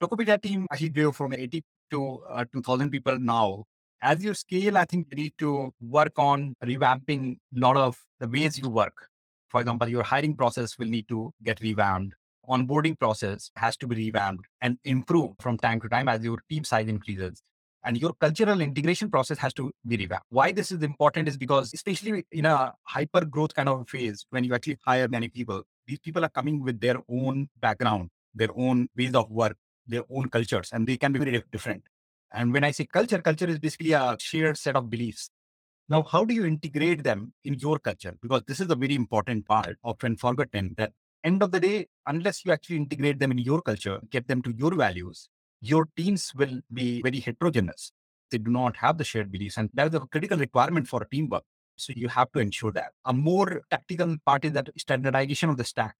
Tokopedia 0.00 0.40
team 0.40 0.66
actually 0.70 0.90
grew 0.90 1.10
from 1.10 1.32
80 1.32 1.64
to 1.90 2.20
uh, 2.30 2.44
2000 2.52 2.90
people 2.90 3.18
now 3.18 3.64
as 4.02 4.22
you 4.22 4.34
scale, 4.34 4.78
I 4.78 4.84
think 4.84 5.08
you 5.10 5.16
need 5.16 5.34
to 5.38 5.72
work 5.80 6.12
on 6.18 6.54
revamping 6.64 7.38
a 7.56 7.58
lot 7.58 7.76
of 7.76 7.98
the 8.20 8.28
ways 8.28 8.58
you 8.58 8.68
work. 8.68 9.08
For 9.48 9.60
example, 9.60 9.88
your 9.88 10.02
hiring 10.02 10.36
process 10.36 10.78
will 10.78 10.88
need 10.88 11.08
to 11.08 11.32
get 11.42 11.60
revamped. 11.60 12.14
Onboarding 12.48 12.98
process 12.98 13.50
has 13.56 13.76
to 13.78 13.86
be 13.86 13.96
revamped 13.96 14.44
and 14.60 14.78
improved 14.84 15.42
from 15.42 15.58
time 15.58 15.80
to 15.80 15.88
time 15.88 16.08
as 16.08 16.22
your 16.22 16.38
team 16.48 16.64
size 16.64 16.88
increases. 16.88 17.42
And 17.84 17.96
your 17.96 18.12
cultural 18.14 18.60
integration 18.60 19.10
process 19.10 19.38
has 19.38 19.54
to 19.54 19.70
be 19.86 19.96
revamped. 19.96 20.26
Why 20.30 20.52
this 20.52 20.72
is 20.72 20.82
important 20.82 21.28
is 21.28 21.36
because, 21.36 21.72
especially 21.72 22.24
in 22.32 22.46
a 22.46 22.72
hyper 22.84 23.24
growth 23.24 23.54
kind 23.54 23.68
of 23.68 23.88
phase, 23.88 24.26
when 24.30 24.44
you 24.44 24.54
actually 24.54 24.78
hire 24.84 25.08
many 25.08 25.28
people, 25.28 25.62
these 25.86 25.98
people 25.98 26.24
are 26.24 26.30
coming 26.30 26.62
with 26.62 26.80
their 26.80 26.96
own 27.08 27.48
background, 27.60 28.10
their 28.34 28.50
own 28.56 28.88
ways 28.96 29.14
of 29.14 29.30
work, 29.30 29.56
their 29.86 30.02
own 30.10 30.28
cultures, 30.28 30.70
and 30.72 30.86
they 30.86 30.96
can 30.96 31.12
be 31.12 31.18
very 31.18 31.42
different. 31.50 31.82
And 32.32 32.52
when 32.52 32.64
I 32.64 32.70
say 32.72 32.86
culture, 32.86 33.20
culture 33.20 33.46
is 33.46 33.58
basically 33.58 33.92
a 33.92 34.16
shared 34.18 34.58
set 34.58 34.76
of 34.76 34.90
beliefs. 34.90 35.30
Now, 35.88 36.02
how 36.02 36.24
do 36.24 36.34
you 36.34 36.44
integrate 36.44 37.02
them 37.02 37.32
in 37.44 37.54
your 37.54 37.78
culture? 37.78 38.14
Because 38.20 38.42
this 38.46 38.60
is 38.60 38.70
a 38.70 38.74
very 38.74 38.94
important 38.94 39.46
part, 39.46 39.78
often 39.82 40.16
forgotten 40.16 40.74
that 40.76 40.92
end 41.24 41.42
of 41.42 41.50
the 41.50 41.60
day, 41.60 41.86
unless 42.06 42.44
you 42.44 42.52
actually 42.52 42.76
integrate 42.76 43.18
them 43.18 43.32
in 43.32 43.38
your 43.38 43.62
culture, 43.62 44.00
get 44.10 44.28
them 44.28 44.42
to 44.42 44.52
your 44.56 44.74
values, 44.74 45.28
your 45.60 45.88
teams 45.96 46.32
will 46.34 46.60
be 46.72 47.00
very 47.02 47.20
heterogeneous. 47.20 47.92
They 48.30 48.38
do 48.38 48.50
not 48.50 48.76
have 48.76 48.98
the 48.98 49.04
shared 49.04 49.32
beliefs. 49.32 49.56
And 49.56 49.70
that 49.74 49.88
is 49.88 49.94
a 49.94 50.00
critical 50.00 50.38
requirement 50.38 50.86
for 50.88 51.06
teamwork. 51.10 51.44
So 51.76 51.92
you 51.96 52.08
have 52.08 52.30
to 52.32 52.40
ensure 52.40 52.72
that. 52.72 52.92
A 53.04 53.12
more 53.12 53.62
tactical 53.70 54.16
part 54.26 54.44
is 54.44 54.52
that 54.52 54.68
standardization 54.76 55.48
of 55.48 55.56
the 55.56 55.64
stack. 55.64 55.94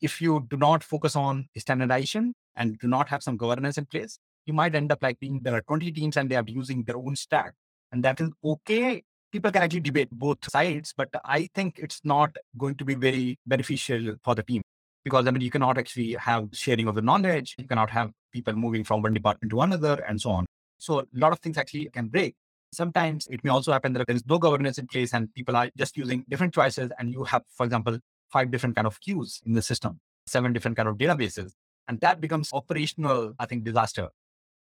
If 0.00 0.20
you 0.20 0.46
do 0.48 0.56
not 0.56 0.82
focus 0.82 1.14
on 1.16 1.48
standardization 1.56 2.34
and 2.56 2.78
do 2.78 2.88
not 2.88 3.08
have 3.08 3.22
some 3.22 3.36
governance 3.36 3.78
in 3.78 3.86
place, 3.86 4.18
you 4.48 4.54
might 4.54 4.74
end 4.74 4.90
up 4.90 5.02
like 5.02 5.20
being 5.20 5.40
there 5.42 5.54
are 5.54 5.60
20 5.60 5.92
teams 5.92 6.16
and 6.16 6.30
they 6.30 6.36
are 6.36 6.44
using 6.46 6.82
their 6.84 6.96
own 6.96 7.14
stack. 7.14 7.52
And 7.92 8.02
that 8.02 8.20
is 8.20 8.30
okay. 8.42 9.04
People 9.30 9.52
can 9.52 9.62
actually 9.62 9.80
debate 9.80 10.08
both 10.10 10.38
sides, 10.50 10.94
but 10.96 11.10
I 11.24 11.48
think 11.54 11.78
it's 11.78 12.00
not 12.02 12.34
going 12.56 12.76
to 12.76 12.84
be 12.84 12.94
very 12.94 13.38
beneficial 13.46 14.16
for 14.24 14.34
the 14.34 14.42
team 14.42 14.62
because 15.04 15.26
I 15.26 15.30
mean, 15.30 15.42
you 15.42 15.50
cannot 15.50 15.76
actually 15.76 16.12
have 16.14 16.48
sharing 16.52 16.88
of 16.88 16.94
the 16.94 17.02
knowledge. 17.02 17.54
You 17.58 17.66
cannot 17.66 17.90
have 17.90 18.10
people 18.32 18.54
moving 18.54 18.84
from 18.84 19.02
one 19.02 19.12
department 19.12 19.50
to 19.50 19.60
another 19.60 20.02
and 20.08 20.20
so 20.20 20.30
on. 20.30 20.46
So 20.78 21.00
a 21.00 21.06
lot 21.12 21.32
of 21.32 21.40
things 21.40 21.58
actually 21.58 21.90
can 21.92 22.08
break. 22.08 22.34
Sometimes 22.72 23.26
it 23.30 23.44
may 23.44 23.50
also 23.50 23.72
happen 23.72 23.92
that 23.94 24.06
there 24.06 24.16
is 24.16 24.24
no 24.26 24.38
governance 24.38 24.78
in 24.78 24.86
place 24.86 25.12
and 25.12 25.32
people 25.34 25.56
are 25.56 25.70
just 25.76 25.96
using 25.96 26.24
different 26.28 26.54
choices. 26.54 26.90
And 26.98 27.12
you 27.12 27.24
have, 27.24 27.42
for 27.54 27.64
example, 27.64 27.98
five 28.32 28.50
different 28.50 28.76
kind 28.76 28.86
of 28.86 29.00
queues 29.00 29.40
in 29.44 29.52
the 29.52 29.62
system, 29.62 30.00
seven 30.26 30.52
different 30.54 30.76
kind 30.76 30.88
of 30.88 30.96
databases. 30.96 31.52
And 31.86 32.00
that 32.00 32.20
becomes 32.20 32.50
operational, 32.52 33.34
I 33.38 33.46
think, 33.46 33.64
disaster 33.64 34.08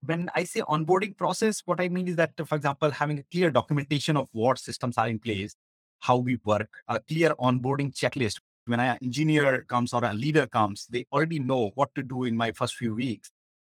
when 0.04 0.30
I 0.34 0.44
say 0.44 0.60
onboarding 0.60 1.16
process, 1.16 1.62
what 1.64 1.80
I 1.80 1.88
mean 1.88 2.08
is 2.08 2.16
that, 2.16 2.32
for 2.46 2.54
example, 2.54 2.90
having 2.90 3.18
a 3.18 3.22
clear 3.24 3.50
documentation 3.50 4.16
of 4.16 4.28
what 4.32 4.58
systems 4.58 4.98
are 4.98 5.08
in 5.08 5.18
place, 5.18 5.54
how 6.00 6.16
we 6.16 6.38
work, 6.44 6.68
a 6.88 7.00
clear 7.00 7.34
onboarding 7.36 7.94
checklist. 7.94 8.38
When 8.66 8.80
an 8.80 8.98
engineer 9.00 9.62
comes 9.62 9.92
or 9.92 10.04
a 10.04 10.12
leader 10.12 10.46
comes, 10.46 10.86
they 10.90 11.06
already 11.12 11.38
know 11.38 11.70
what 11.76 11.94
to 11.94 12.02
do 12.02 12.24
in 12.24 12.36
my 12.36 12.50
first 12.50 12.74
few 12.74 12.94
weeks, 12.96 13.30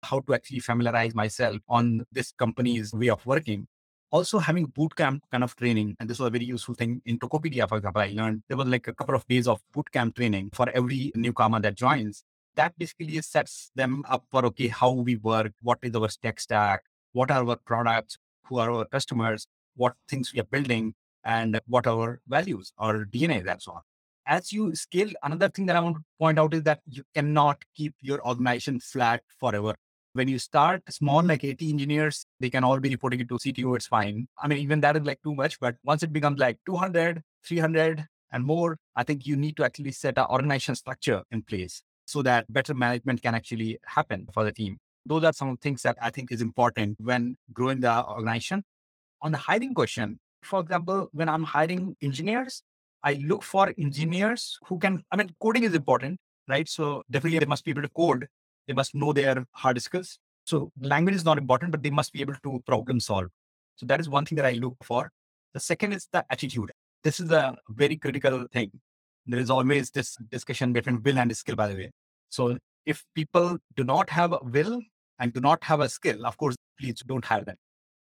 how 0.02 0.20
to 0.20 0.34
actually 0.34 0.60
familiarize 0.60 1.14
myself 1.14 1.58
on 1.68 2.06
this 2.10 2.32
company's 2.32 2.94
way 2.94 3.10
of 3.10 3.24
working. 3.26 3.66
Also 4.10 4.38
having 4.38 4.68
bootcamp 4.68 5.20
kind 5.30 5.44
of 5.44 5.54
training. 5.56 5.94
And 6.00 6.08
this 6.08 6.18
was 6.18 6.28
a 6.28 6.30
very 6.30 6.46
useful 6.46 6.74
thing 6.74 7.02
in 7.04 7.18
Tokopedia, 7.18 7.68
for 7.68 7.76
example, 7.76 8.00
I 8.00 8.12
learned 8.14 8.42
there 8.48 8.56
was 8.56 8.66
like 8.66 8.88
a 8.88 8.94
couple 8.94 9.14
of 9.14 9.26
days 9.26 9.46
of 9.46 9.60
bootcamp 9.76 10.14
training 10.16 10.50
for 10.54 10.70
every 10.70 11.12
newcomer 11.14 11.60
that 11.60 11.74
joins 11.74 12.24
that 12.58 12.76
basically 12.76 13.20
sets 13.22 13.70
them 13.76 14.04
up 14.08 14.24
for 14.30 14.44
okay, 14.46 14.68
how 14.68 14.90
we 14.90 15.16
work, 15.16 15.52
what 15.62 15.78
is 15.82 15.94
our 15.94 16.08
tech 16.22 16.40
stack, 16.40 16.82
what 17.12 17.30
are 17.30 17.48
our 17.48 17.56
products, 17.56 18.18
who 18.44 18.58
are 18.58 18.70
our 18.70 18.84
customers, 18.84 19.46
what 19.76 19.94
things 20.08 20.32
we 20.34 20.40
are 20.40 20.50
building, 20.56 20.94
and 21.24 21.60
what 21.66 21.86
our 21.86 22.20
values 22.26 22.72
or 22.76 23.06
DNA, 23.12 23.38
so 23.62 23.72
on. 23.72 23.82
As 24.26 24.52
you 24.52 24.74
scale, 24.74 25.10
another 25.22 25.48
thing 25.48 25.66
that 25.66 25.76
I 25.76 25.80
want 25.80 25.96
to 25.96 26.02
point 26.18 26.38
out 26.38 26.52
is 26.52 26.64
that 26.64 26.80
you 26.86 27.04
cannot 27.14 27.62
keep 27.74 27.94
your 28.00 28.20
organization 28.26 28.80
flat 28.80 29.22
forever. 29.38 29.74
When 30.14 30.26
you 30.26 30.38
start 30.38 30.82
small, 30.90 31.22
like 31.22 31.44
80 31.44 31.70
engineers, 31.70 32.26
they 32.40 32.50
can 32.50 32.64
all 32.64 32.80
be 32.80 32.88
reporting 32.88 33.20
it 33.20 33.28
to 33.28 33.36
CTO, 33.36 33.76
it's 33.76 33.86
fine. 33.86 34.26
I 34.42 34.48
mean, 34.48 34.58
even 34.58 34.80
that 34.80 34.96
is 34.96 35.04
like 35.04 35.22
too 35.22 35.34
much, 35.34 35.60
but 35.60 35.76
once 35.84 36.02
it 36.02 36.12
becomes 36.12 36.40
like 36.40 36.58
200, 36.66 37.22
300, 37.44 38.04
and 38.32 38.44
more, 38.44 38.78
I 38.96 39.04
think 39.04 39.26
you 39.26 39.36
need 39.36 39.56
to 39.58 39.64
actually 39.64 39.92
set 39.92 40.18
an 40.18 40.26
organization 40.28 40.74
structure 40.74 41.22
in 41.30 41.42
place 41.42 41.82
so 42.08 42.22
that 42.22 42.50
better 42.50 42.72
management 42.72 43.22
can 43.22 43.34
actually 43.34 43.78
happen 43.84 44.26
for 44.32 44.42
the 44.42 44.50
team. 44.50 44.78
Those 45.04 45.24
are 45.24 45.32
some 45.34 45.58
things 45.58 45.82
that 45.82 45.98
I 46.00 46.08
think 46.08 46.32
is 46.32 46.40
important 46.40 46.96
when 47.00 47.36
growing 47.52 47.80
the 47.80 48.02
organization. 48.02 48.64
On 49.20 49.30
the 49.30 49.36
hiring 49.36 49.74
question, 49.74 50.18
for 50.42 50.60
example, 50.60 51.10
when 51.12 51.28
I'm 51.28 51.44
hiring 51.44 51.96
engineers, 52.00 52.62
I 53.02 53.14
look 53.26 53.42
for 53.42 53.74
engineers 53.78 54.58
who 54.66 54.78
can, 54.78 55.04
I 55.12 55.16
mean, 55.16 55.34
coding 55.42 55.64
is 55.64 55.74
important, 55.74 56.18
right? 56.48 56.66
So 56.66 57.02
definitely 57.10 57.40
they 57.40 57.46
must 57.46 57.64
be 57.64 57.72
able 57.72 57.82
to 57.82 57.90
code. 57.90 58.26
They 58.66 58.74
must 58.74 58.94
know 58.94 59.12
their 59.12 59.44
hard 59.52 59.80
skills. 59.82 60.18
So 60.44 60.72
language 60.80 61.14
is 61.14 61.26
not 61.26 61.36
important, 61.36 61.72
but 61.72 61.82
they 61.82 61.90
must 61.90 62.14
be 62.14 62.22
able 62.22 62.36
to 62.42 62.62
problem 62.66 63.00
solve. 63.00 63.28
So 63.76 63.84
that 63.86 64.00
is 64.00 64.08
one 64.08 64.24
thing 64.24 64.36
that 64.36 64.46
I 64.46 64.52
look 64.52 64.76
for. 64.82 65.10
The 65.52 65.60
second 65.60 65.92
is 65.92 66.08
the 66.10 66.24
attitude. 66.30 66.72
This 67.04 67.20
is 67.20 67.30
a 67.30 67.56
very 67.68 67.96
critical 67.96 68.46
thing. 68.50 68.70
There 69.28 69.38
is 69.38 69.50
always 69.50 69.90
this 69.90 70.16
discussion 70.30 70.72
between 70.72 71.02
will 71.02 71.18
and 71.18 71.36
skill, 71.36 71.54
by 71.54 71.68
the 71.68 71.74
way. 71.74 71.90
So 72.30 72.56
if 72.86 73.04
people 73.14 73.58
do 73.76 73.84
not 73.84 74.08
have 74.08 74.32
a 74.32 74.38
will 74.42 74.80
and 75.18 75.34
do 75.34 75.40
not 75.40 75.62
have 75.64 75.80
a 75.80 75.88
skill, 75.90 76.24
of 76.24 76.38
course, 76.38 76.56
please 76.80 77.02
don't 77.06 77.24
hire 77.24 77.44
them. 77.44 77.56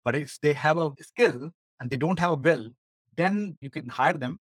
But 0.03 0.15
if 0.15 0.39
they 0.41 0.53
have 0.53 0.79
a 0.79 0.91
skill 1.01 1.51
and 1.79 1.91
they 1.91 1.97
don't 1.97 2.17
have 2.17 2.31
a 2.31 2.35
will, 2.35 2.69
then 3.15 3.55
you 3.61 3.69
can 3.69 3.87
hire 3.87 4.13
them. 4.13 4.39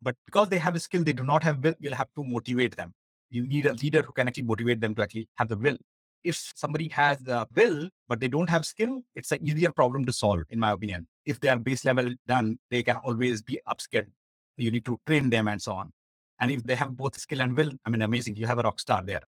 But 0.00 0.16
because 0.24 0.48
they 0.48 0.58
have 0.58 0.74
a 0.74 0.80
skill, 0.80 1.04
they 1.04 1.12
do 1.12 1.22
not 1.22 1.42
have 1.42 1.62
will, 1.62 1.74
you'll 1.78 1.94
have 1.94 2.08
to 2.16 2.24
motivate 2.24 2.76
them. 2.76 2.94
You 3.28 3.46
need 3.46 3.66
a 3.66 3.74
leader 3.74 4.00
who 4.00 4.12
can 4.12 4.26
actually 4.26 4.44
motivate 4.44 4.80
them 4.80 4.94
to 4.94 5.02
actually 5.02 5.28
have 5.36 5.48
the 5.48 5.58
will. 5.58 5.76
If 6.24 6.52
somebody 6.54 6.88
has 6.88 7.18
the 7.18 7.46
will, 7.54 7.90
but 8.08 8.20
they 8.20 8.28
don't 8.28 8.48
have 8.48 8.64
skill, 8.64 9.02
it's 9.14 9.32
an 9.32 9.46
easier 9.46 9.70
problem 9.70 10.06
to 10.06 10.12
solve, 10.12 10.44
in 10.48 10.58
my 10.58 10.70
opinion. 10.70 11.08
If 11.26 11.40
they 11.40 11.48
are 11.48 11.58
base 11.58 11.84
level 11.84 12.14
done, 12.26 12.58
they 12.70 12.82
can 12.82 12.96
always 12.96 13.42
be 13.42 13.60
upskilled. 13.68 14.06
You 14.56 14.70
need 14.70 14.84
to 14.86 14.98
train 15.06 15.28
them 15.28 15.48
and 15.48 15.60
so 15.60 15.72
on. 15.72 15.92
And 16.42 16.50
if 16.50 16.64
they 16.64 16.74
have 16.74 16.96
both 16.96 17.16
skill 17.16 17.40
and 17.40 17.56
will, 17.56 17.70
I 17.86 17.90
mean, 17.90 18.02
amazing. 18.02 18.34
You 18.34 18.48
have 18.48 18.58
a 18.58 18.62
rock 18.62 18.80
star 18.80 19.00
there. 19.04 19.22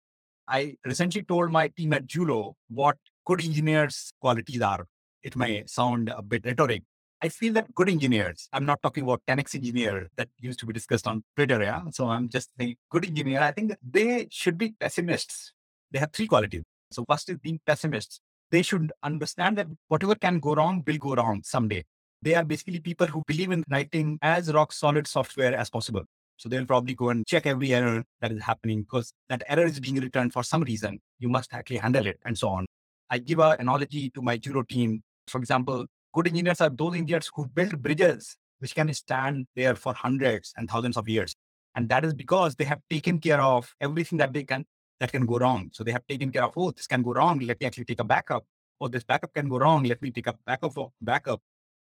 I 0.47 0.77
recently 0.85 1.23
told 1.23 1.51
my 1.51 1.67
team 1.67 1.91
at 1.91 2.07
Julo 2.07 2.53
what 2.69 2.95
good 3.27 3.43
engineers' 3.43 4.13
qualities 4.21 4.61
are. 4.61 4.87
It 5.21 5.35
may 5.35 5.65
sound 5.67 6.07
a 6.07 6.21
bit 6.21 6.45
rhetoric. 6.45 6.83
I 7.21 7.27
feel 7.27 7.51
that 7.53 7.75
good 7.75 7.89
engineers, 7.89 8.47
I'm 8.53 8.65
not 8.65 8.81
talking 8.81 9.03
about 9.03 9.21
10x 9.27 9.55
engineer 9.55 10.09
that 10.15 10.29
used 10.39 10.57
to 10.59 10.65
be 10.65 10.71
discussed 10.71 11.05
on 11.05 11.21
Twitter. 11.35 11.61
Yeah. 11.61 11.81
So 11.91 12.07
I'm 12.07 12.29
just 12.29 12.49
saying 12.57 12.77
good 12.89 13.05
engineer. 13.05 13.41
I 13.41 13.51
think 13.51 13.73
they 13.83 14.27
should 14.31 14.57
be 14.57 14.73
pessimists. 14.79 15.51
They 15.91 15.99
have 15.99 16.13
three 16.13 16.27
qualities. 16.27 16.63
So 16.91 17.03
first 17.09 17.29
is 17.29 17.39
being 17.39 17.59
pessimists. 17.67 18.21
They 18.51 18.61
should 18.61 18.93
understand 19.03 19.57
that 19.57 19.67
whatever 19.89 20.15
can 20.15 20.39
go 20.39 20.55
wrong 20.55 20.81
will 20.87 20.97
go 20.97 21.15
wrong 21.15 21.41
someday. 21.43 21.83
They 22.21 22.35
are 22.35 22.45
basically 22.45 22.79
people 22.79 23.07
who 23.07 23.21
believe 23.27 23.51
in 23.51 23.65
writing 23.69 24.17
as 24.21 24.53
rock 24.53 24.71
solid 24.71 25.07
software 25.07 25.53
as 25.53 25.69
possible. 25.69 26.05
So 26.41 26.49
they'll 26.49 26.65
probably 26.65 26.95
go 26.95 27.09
and 27.09 27.23
check 27.27 27.45
every 27.45 27.71
error 27.71 28.03
that 28.19 28.31
is 28.31 28.41
happening 28.41 28.81
because 28.81 29.13
that 29.29 29.43
error 29.47 29.63
is 29.63 29.79
being 29.79 29.97
returned 29.97 30.33
for 30.33 30.41
some 30.41 30.63
reason. 30.63 30.99
You 31.19 31.29
must 31.29 31.53
actually 31.53 31.77
handle 31.77 32.07
it 32.07 32.17
and 32.25 32.35
so 32.35 32.47
on. 32.49 32.65
I 33.11 33.19
give 33.19 33.37
an 33.37 33.57
analogy 33.59 34.09
to 34.15 34.23
my 34.23 34.39
Julo 34.39 34.67
team. 34.67 35.03
For 35.27 35.37
example, 35.37 35.85
good 36.15 36.25
engineers 36.25 36.59
are 36.59 36.71
those 36.71 36.95
engineers 36.95 37.29
who 37.35 37.45
build 37.45 37.79
bridges 37.83 38.37
which 38.57 38.73
can 38.73 38.91
stand 38.91 39.45
there 39.55 39.75
for 39.75 39.93
hundreds 39.93 40.51
and 40.57 40.67
thousands 40.67 40.97
of 40.97 41.07
years. 41.07 41.35
And 41.75 41.87
that 41.89 42.03
is 42.03 42.15
because 42.15 42.55
they 42.55 42.65
have 42.65 42.79
taken 42.89 43.19
care 43.19 43.39
of 43.39 43.71
everything 43.79 44.17
that 44.17 44.33
they 44.33 44.43
can 44.43 44.65
that 44.99 45.11
can 45.11 45.27
go 45.27 45.37
wrong. 45.37 45.69
So 45.73 45.83
they 45.83 45.91
have 45.91 46.07
taken 46.07 46.31
care 46.31 46.43
of, 46.43 46.53
oh, 46.57 46.71
this 46.71 46.87
can 46.87 47.03
go 47.03 47.13
wrong. 47.13 47.37
Let 47.37 47.61
me 47.61 47.67
actually 47.67 47.85
take 47.85 47.99
a 47.99 48.03
backup. 48.03 48.45
Oh, 48.79 48.87
this 48.87 49.03
backup 49.03 49.31
can 49.35 49.47
go 49.47 49.59
wrong. 49.59 49.83
Let 49.83 50.01
me 50.01 50.09
take 50.09 50.25
a 50.25 50.33
backup 50.47 50.73
backup. 51.01 51.39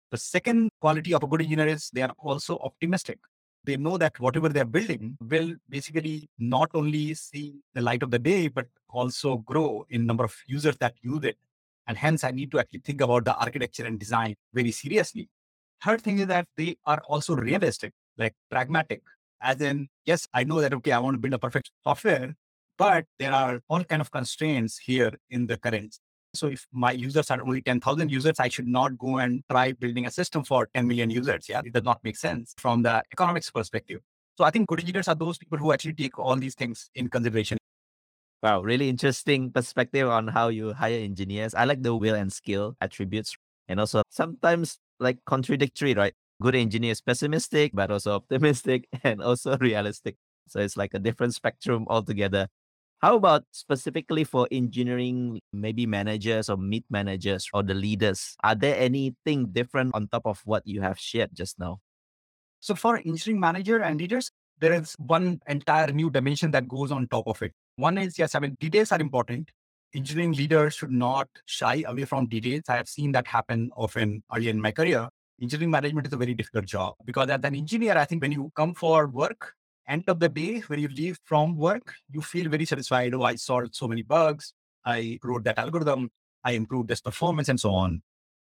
The 0.09 0.17
second 0.17 0.71
quality 0.81 1.13
of 1.13 1.21
a 1.21 1.27
good 1.27 1.43
engineer 1.43 1.67
is 1.67 1.91
they 1.93 2.01
are 2.01 2.13
also 2.17 2.57
optimistic 2.57 3.19
they 3.67 3.77
know 3.77 3.97
that 3.97 4.19
whatever 4.19 4.49
they're 4.49 4.65
building 4.65 5.17
will 5.21 5.53
basically 5.69 6.29
not 6.39 6.69
only 6.73 7.13
see 7.13 7.53
the 7.75 7.81
light 7.81 8.01
of 8.01 8.09
the 8.09 8.17
day, 8.17 8.47
but 8.47 8.65
also 8.89 9.37
grow 9.37 9.85
in 9.89 10.05
number 10.05 10.23
of 10.23 10.35
users 10.47 10.77
that 10.77 10.95
use 11.01 11.23
it. 11.23 11.37
And 11.87 11.97
hence, 11.97 12.23
I 12.23 12.31
need 12.31 12.51
to 12.51 12.59
actually 12.59 12.79
think 12.79 13.01
about 13.01 13.25
the 13.25 13.35
architecture 13.35 13.85
and 13.85 13.99
design 13.99 14.35
very 14.53 14.71
seriously. 14.71 15.29
Third 15.83 16.01
thing 16.01 16.19
is 16.19 16.27
that 16.27 16.47
they 16.57 16.77
are 16.85 17.01
also 17.07 17.35
realistic, 17.35 17.93
like 18.17 18.33
pragmatic, 18.49 19.01
as 19.41 19.61
in, 19.61 19.89
yes, 20.05 20.27
I 20.33 20.43
know 20.43 20.61
that, 20.61 20.73
okay, 20.73 20.93
I 20.93 20.99
want 20.99 21.15
to 21.15 21.19
build 21.19 21.33
a 21.33 21.39
perfect 21.39 21.69
software, 21.83 22.35
but 22.77 23.05
there 23.19 23.33
are 23.33 23.61
all 23.69 23.83
kind 23.83 24.01
of 24.01 24.11
constraints 24.11 24.77
here 24.77 25.13
in 25.29 25.47
the 25.47 25.57
current 25.57 25.99
so 26.33 26.47
if 26.47 26.65
my 26.71 26.91
users 26.91 27.31
are 27.31 27.41
only 27.41 27.61
10,000 27.61 28.11
users, 28.11 28.39
I 28.39 28.47
should 28.47 28.67
not 28.67 28.97
go 28.97 29.17
and 29.17 29.43
try 29.49 29.71
building 29.71 30.05
a 30.05 30.11
system 30.11 30.43
for 30.43 30.67
10 30.73 30.87
million 30.87 31.09
users. 31.09 31.49
Yeah, 31.49 31.61
it 31.65 31.73
does 31.73 31.83
not 31.83 32.03
make 32.03 32.17
sense 32.17 32.53
from 32.57 32.83
the 32.83 33.03
economics 33.11 33.49
perspective. 33.49 34.01
So 34.37 34.43
I 34.43 34.51
think 34.51 34.67
good 34.67 34.79
engineers 34.79 35.07
are 35.07 35.15
those 35.15 35.37
people 35.37 35.57
who 35.57 35.73
actually 35.73 35.93
take 35.93 36.19
all 36.19 36.35
these 36.35 36.53
things 36.53 36.89
in 36.93 37.09
consideration. 37.09 37.57
Wow, 38.43 38.61
really 38.61 38.87
interesting 38.87 39.51
perspective 39.51 40.07
on 40.07 40.27
how 40.27 40.49
you 40.49 40.73
hire 40.73 40.99
engineers. 40.99 41.55
I 41.55 41.65
like 41.65 41.81
the 41.81 41.95
will 41.95 42.13
and 42.13 42.31
skill 42.31 42.75
attributes 42.81 43.35
and 43.67 43.79
also 43.79 44.03
sometimes 44.09 44.77
like 44.99 45.17
contradictory, 45.25 45.95
right? 45.95 46.13
Good 46.39 46.55
engineers 46.55 47.01
pessimistic, 47.01 47.71
but 47.73 47.89
also 47.89 48.13
optimistic 48.13 48.87
and 49.03 49.23
also 49.23 49.57
realistic. 49.57 50.17
So 50.47 50.59
it's 50.59 50.77
like 50.77 50.93
a 50.93 50.99
different 50.99 51.33
spectrum 51.33 51.85
altogether. 51.89 52.47
How 52.99 53.15
about 53.15 53.45
specifically 53.51 54.23
for 54.23 54.47
engineering, 54.49 55.39
maybe 55.53 55.85
managers 55.85 56.49
or 56.49 56.57
mid 56.57 56.83
managers 56.89 57.47
or 57.53 57.61
the 57.61 57.75
leaders? 57.75 58.35
Are 58.43 58.55
there 58.55 58.75
anything 58.75 59.47
different 59.51 59.93
on 59.93 60.07
top 60.07 60.25
of 60.25 60.41
what 60.45 60.65
you 60.65 60.81
have 60.81 60.97
shared 60.99 61.29
just 61.33 61.59
now? 61.59 61.79
So 62.59 62.73
for 62.73 62.97
engineering 62.97 63.39
manager 63.39 63.83
and 63.83 63.99
leaders, 63.99 64.31
there 64.59 64.73
is 64.73 64.95
one 64.97 65.39
entire 65.47 65.91
new 65.91 66.09
dimension 66.09 66.49
that 66.51 66.67
goes 66.67 66.91
on 66.91 67.07
top 67.07 67.27
of 67.27 67.39
it. 67.43 67.53
One 67.75 67.99
is, 67.99 68.17
yes, 68.17 68.33
I 68.33 68.39
mean, 68.39 68.57
details 68.59 68.91
are 68.91 68.99
important. 68.99 69.51
Engineering 69.93 70.33
leaders 70.33 70.73
should 70.73 70.91
not 70.91 71.27
shy 71.45 71.83
away 71.85 72.05
from 72.05 72.25
details. 72.25 72.63
I 72.67 72.77
have 72.77 72.89
seen 72.89 73.11
that 73.11 73.27
happen 73.27 73.69
often 73.77 74.23
early 74.35 74.49
in 74.49 74.59
my 74.59 74.71
career. 74.71 75.07
Engineering 75.39 75.69
management 75.69 76.07
is 76.07 76.13
a 76.13 76.17
very 76.17 76.33
difficult 76.33 76.65
job 76.65 76.95
because 77.05 77.29
as 77.29 77.41
an 77.43 77.53
engineer, 77.53 77.95
I 77.95 78.05
think 78.05 78.23
when 78.23 78.31
you 78.31 78.51
come 78.55 78.73
for 78.73 79.05
work, 79.05 79.53
end 79.87 80.03
of 80.07 80.19
the 80.19 80.29
day, 80.29 80.59
when 80.67 80.79
you 80.79 80.87
leave 80.87 81.19
from 81.23 81.55
work, 81.57 81.93
you 82.11 82.21
feel 82.21 82.49
very 82.49 82.65
satisfied. 82.65 83.13
Oh, 83.13 83.23
I 83.23 83.35
solved 83.35 83.75
so 83.75 83.87
many 83.87 84.01
bugs. 84.01 84.53
I 84.85 85.19
wrote 85.23 85.43
that 85.45 85.57
algorithm. 85.57 86.11
I 86.43 86.51
improved 86.51 86.87
this 86.87 87.01
performance 87.01 87.49
and 87.49 87.59
so 87.59 87.71
on. 87.71 88.01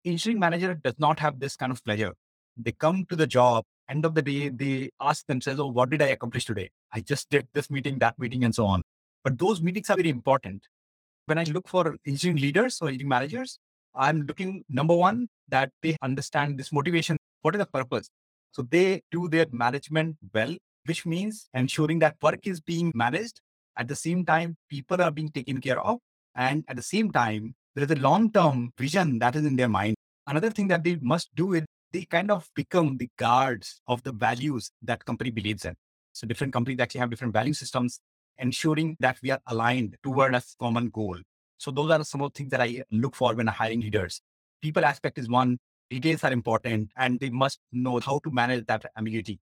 Engineering 0.05 0.41
manager 0.41 0.75
does 0.75 0.99
not 0.99 1.19
have 1.19 1.41
this 1.41 1.57
kind 1.57 1.73
of 1.73 1.83
pleasure. 1.85 2.15
They 2.57 2.73
come 2.73 3.07
to 3.09 3.17
the 3.17 3.27
job. 3.27 3.65
End 3.89 4.05
of 4.05 4.15
the 4.15 4.23
day, 4.23 4.49
they 4.49 4.91
ask 5.01 5.27
themselves, 5.27 5.61
oh, 5.61 5.67
what 5.67 5.91
did 5.91 6.01
I 6.01 6.07
accomplish 6.07 6.47
today? 6.47 6.71
I 6.93 7.01
just 7.01 7.29
did 7.31 7.47
this 7.53 7.71
meeting, 7.71 7.99
that 7.99 8.19
meeting, 8.19 8.45
and 8.45 8.55
so 8.55 8.67
on. 8.67 8.83
But 9.23 9.39
those 9.39 9.61
meetings 9.61 9.91
are 9.91 9.97
very 9.97 10.09
important. 10.09 10.63
When 11.27 11.39
I 11.39 11.45
look 11.45 11.69
for 11.69 11.97
engineering 12.07 12.41
leaders 12.41 12.79
or 12.81 12.89
engineering 12.89 13.09
managers, 13.09 13.59
I'm 13.95 14.23
looking 14.23 14.65
number 14.69 14.95
one, 14.95 15.29
that 15.49 15.71
they 15.83 15.97
understand 16.03 16.59
this 16.59 16.73
motivation. 16.73 17.17
What 17.43 17.55
is 17.55 17.59
the 17.59 17.67
purpose? 17.67 18.09
So 18.53 18.63
they 18.63 19.03
do 19.11 19.29
their 19.29 19.47
management 19.53 20.17
well 20.33 20.57
which 20.87 21.07
means 21.07 21.49
ensuring 21.55 21.99
that 22.01 22.17
work 22.23 22.47
is 22.47 22.61
being 22.61 22.93
managed. 22.95 23.41
At 23.77 23.89
the 23.89 23.97
same 23.97 24.25
time, 24.25 24.57
people 24.69 25.03
are 25.03 25.11
being 25.11 25.31
taken 25.31 25.61
care 25.61 25.81
of. 25.81 25.99
And 26.37 26.65
at 26.69 26.77
the 26.77 26.83
same 26.83 27.11
time, 27.11 27.55
there 27.75 27.85
is 27.85 27.91
a 27.91 27.97
long 27.97 28.31
term 28.31 28.73
vision 28.79 29.19
that 29.21 29.37
is 29.37 29.45
in 29.45 29.57
their 29.57 29.69
mind. 29.69 29.97
Another 30.27 30.51
thing 30.51 30.69
that 30.69 30.85
they 30.85 30.97
must 30.97 31.35
do 31.35 31.55
is 31.55 31.65
they 31.93 32.05
kind 32.05 32.31
of 32.31 32.49
become 32.55 32.97
the 32.97 33.09
guards 33.19 33.81
of 33.87 34.03
the 34.03 34.13
values 34.13 34.71
that 34.83 35.05
company 35.05 35.31
believes 35.31 35.65
in. 35.65 35.75
So 36.13 36.27
different 36.27 36.53
companies 36.53 36.81
actually 36.81 37.01
have 37.01 37.11
different 37.11 37.33
value 37.33 37.55
systems, 37.55 38.01
ensuring 38.39 38.97
that 39.01 39.19
we 39.23 39.31
are 39.31 39.41
aligned 39.47 39.97
toward 40.03 40.35
a 40.35 40.43
common 40.59 40.89
goal. 40.89 41.19
So 41.59 41.71
those 41.71 41.91
are 41.91 42.05
some 42.05 42.21
of 42.23 42.33
the 42.33 42.39
things 42.39 42.51
that 42.51 42.61
I 42.61 42.83
look 42.91 43.15
for 43.15 43.35
when 43.35 43.47
hiring 43.47 43.81
leaders. 43.81 44.21
People 44.61 44.85
aspect 44.85 45.19
is 45.19 45.29
one, 45.29 45.59
details 45.91 46.25
are 46.25 46.33
important, 46.33 46.91
and 46.97 47.21
they 47.21 47.31
must 47.31 47.59
know 47.73 48.01
how 48.01 48.19
to 48.25 48.31
manage 48.31 48.67
that 48.67 48.85
ambiguity 48.97 49.39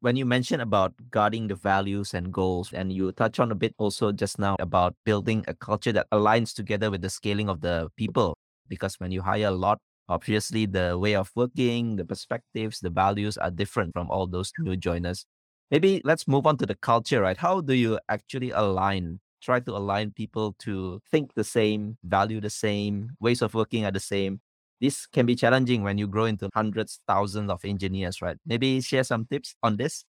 when 0.00 0.16
you 0.16 0.26
mentioned 0.26 0.62
about 0.62 0.92
guarding 1.10 1.48
the 1.48 1.54
values 1.54 2.14
and 2.14 2.32
goals, 2.32 2.72
and 2.72 2.92
you 2.92 3.12
touch 3.12 3.40
on 3.40 3.50
a 3.50 3.54
bit 3.54 3.74
also 3.78 4.12
just 4.12 4.38
now 4.38 4.56
about 4.60 4.94
building 5.04 5.44
a 5.48 5.54
culture 5.54 5.92
that 5.92 6.06
aligns 6.12 6.54
together 6.54 6.90
with 6.90 7.02
the 7.02 7.10
scaling 7.10 7.48
of 7.48 7.60
the 7.60 7.88
people, 7.96 8.36
because 8.68 8.94
when 9.00 9.10
you 9.10 9.22
hire 9.22 9.48
a 9.48 9.50
lot, 9.50 9.78
obviously 10.08 10.66
the 10.66 10.98
way 10.98 11.14
of 11.14 11.30
working, 11.34 11.96
the 11.96 12.04
perspectives, 12.04 12.80
the 12.80 12.90
values 12.90 13.36
are 13.36 13.50
different 13.50 13.92
from 13.92 14.10
all 14.10 14.26
those 14.26 14.52
new 14.58 14.76
joiners. 14.76 15.24
Maybe 15.70 16.00
let's 16.04 16.28
move 16.28 16.46
on 16.46 16.56
to 16.58 16.66
the 16.66 16.76
culture, 16.76 17.22
right? 17.22 17.36
How 17.36 17.60
do 17.60 17.74
you 17.74 17.98
actually 18.08 18.50
align, 18.50 19.18
try 19.42 19.60
to 19.60 19.72
align 19.72 20.12
people 20.12 20.54
to 20.60 21.00
think 21.10 21.34
the 21.34 21.42
same, 21.42 21.98
value 22.04 22.40
the 22.40 22.50
same, 22.50 23.10
ways 23.18 23.42
of 23.42 23.54
working 23.54 23.84
are 23.84 23.90
the 23.90 23.98
same? 24.00 24.40
This 24.80 25.06
can 25.06 25.26
be 25.26 25.34
challenging 25.34 25.82
when 25.82 25.98
you 25.98 26.06
grow 26.06 26.24
into 26.24 26.48
hundreds, 26.54 27.00
thousands 27.06 27.50
of 27.50 27.64
engineers, 27.64 28.20
right? 28.20 28.36
Maybe 28.44 28.80
share 28.80 29.04
some 29.04 29.26
tips 29.26 29.54
on 29.62 29.76
this. 29.76 30.04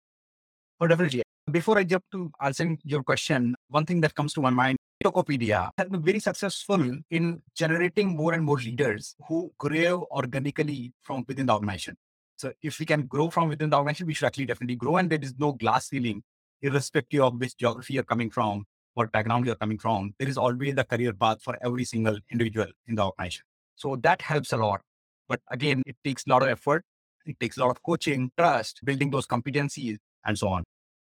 Oh, 0.80 0.88
definitely. 0.88 1.24
Before 1.52 1.78
I 1.78 1.84
jump 1.84 2.04
to 2.12 2.32
answering 2.42 2.80
your 2.84 3.04
question, 3.04 3.56
one 3.70 3.86
thing 3.86 4.02
that 4.02 4.16
comes 4.16 4.34
to 4.34 4.42
my 4.42 4.50
mind, 4.50 4.78
Tokopedia 5.04 5.70
has 5.78 5.88
been 5.88 6.02
very 6.02 6.20
successful 6.20 6.82
in 7.12 7.42
generating 7.56 8.16
more 8.16 8.34
and 8.34 8.44
more 8.44 8.58
leaders 8.58 9.16
who 9.28 9.52
grow 9.58 10.08
organically 10.10 10.94
from 11.04 11.24
within 11.28 11.46
the 11.46 11.54
organization. 11.54 11.96
So 12.38 12.52
if 12.62 12.80
we 12.80 12.86
can 12.86 13.04
grow 13.04 13.30
from 13.30 13.50
within 13.50 13.70
the 13.70 13.78
organization, 13.78 14.08
we 14.08 14.14
should 14.14 14.26
actually 14.26 14.48
definitely 14.48 14.76
grow. 14.76 14.98
And 14.98 15.10
there 15.10 15.20
is 15.22 15.36
no 15.38 15.52
glass 15.52 15.90
ceiling, 15.90 16.24
irrespective 16.62 17.22
of 17.22 17.40
which 17.40 17.56
geography 17.58 17.94
you're 17.94 18.04
coming 18.04 18.32
from, 18.32 18.66
what 18.96 19.12
background 19.12 19.46
you're 19.46 19.56
coming 19.56 19.78
from. 19.78 20.14
There 20.18 20.28
is 20.28 20.38
always 20.38 20.74
a 20.78 20.84
career 20.84 21.14
path 21.14 21.42
for 21.44 21.58
every 21.64 21.86
single 21.86 22.18
individual 22.32 22.68
in 22.88 22.96
the 22.96 23.04
organization. 23.04 23.44
So 23.75 23.96
that 24.03 24.22
helps 24.22 24.53
a 24.53 24.58
lot. 24.58 24.82
But 25.27 25.41
again, 25.51 25.84
it 25.86 25.96
takes 26.03 26.25
a 26.25 26.29
lot 26.29 26.44
of 26.44 26.50
effort. 26.50 26.84
It 27.25 27.39
takes 27.39 27.58
a 27.58 27.62
lot 27.62 27.72
of 27.72 27.82
coaching, 27.84 28.32
trust, 28.38 28.79
building 28.84 29.10
those 29.10 29.25
competencies, 29.25 29.98
and 30.25 30.38
so 30.38 30.50
on. 30.50 30.63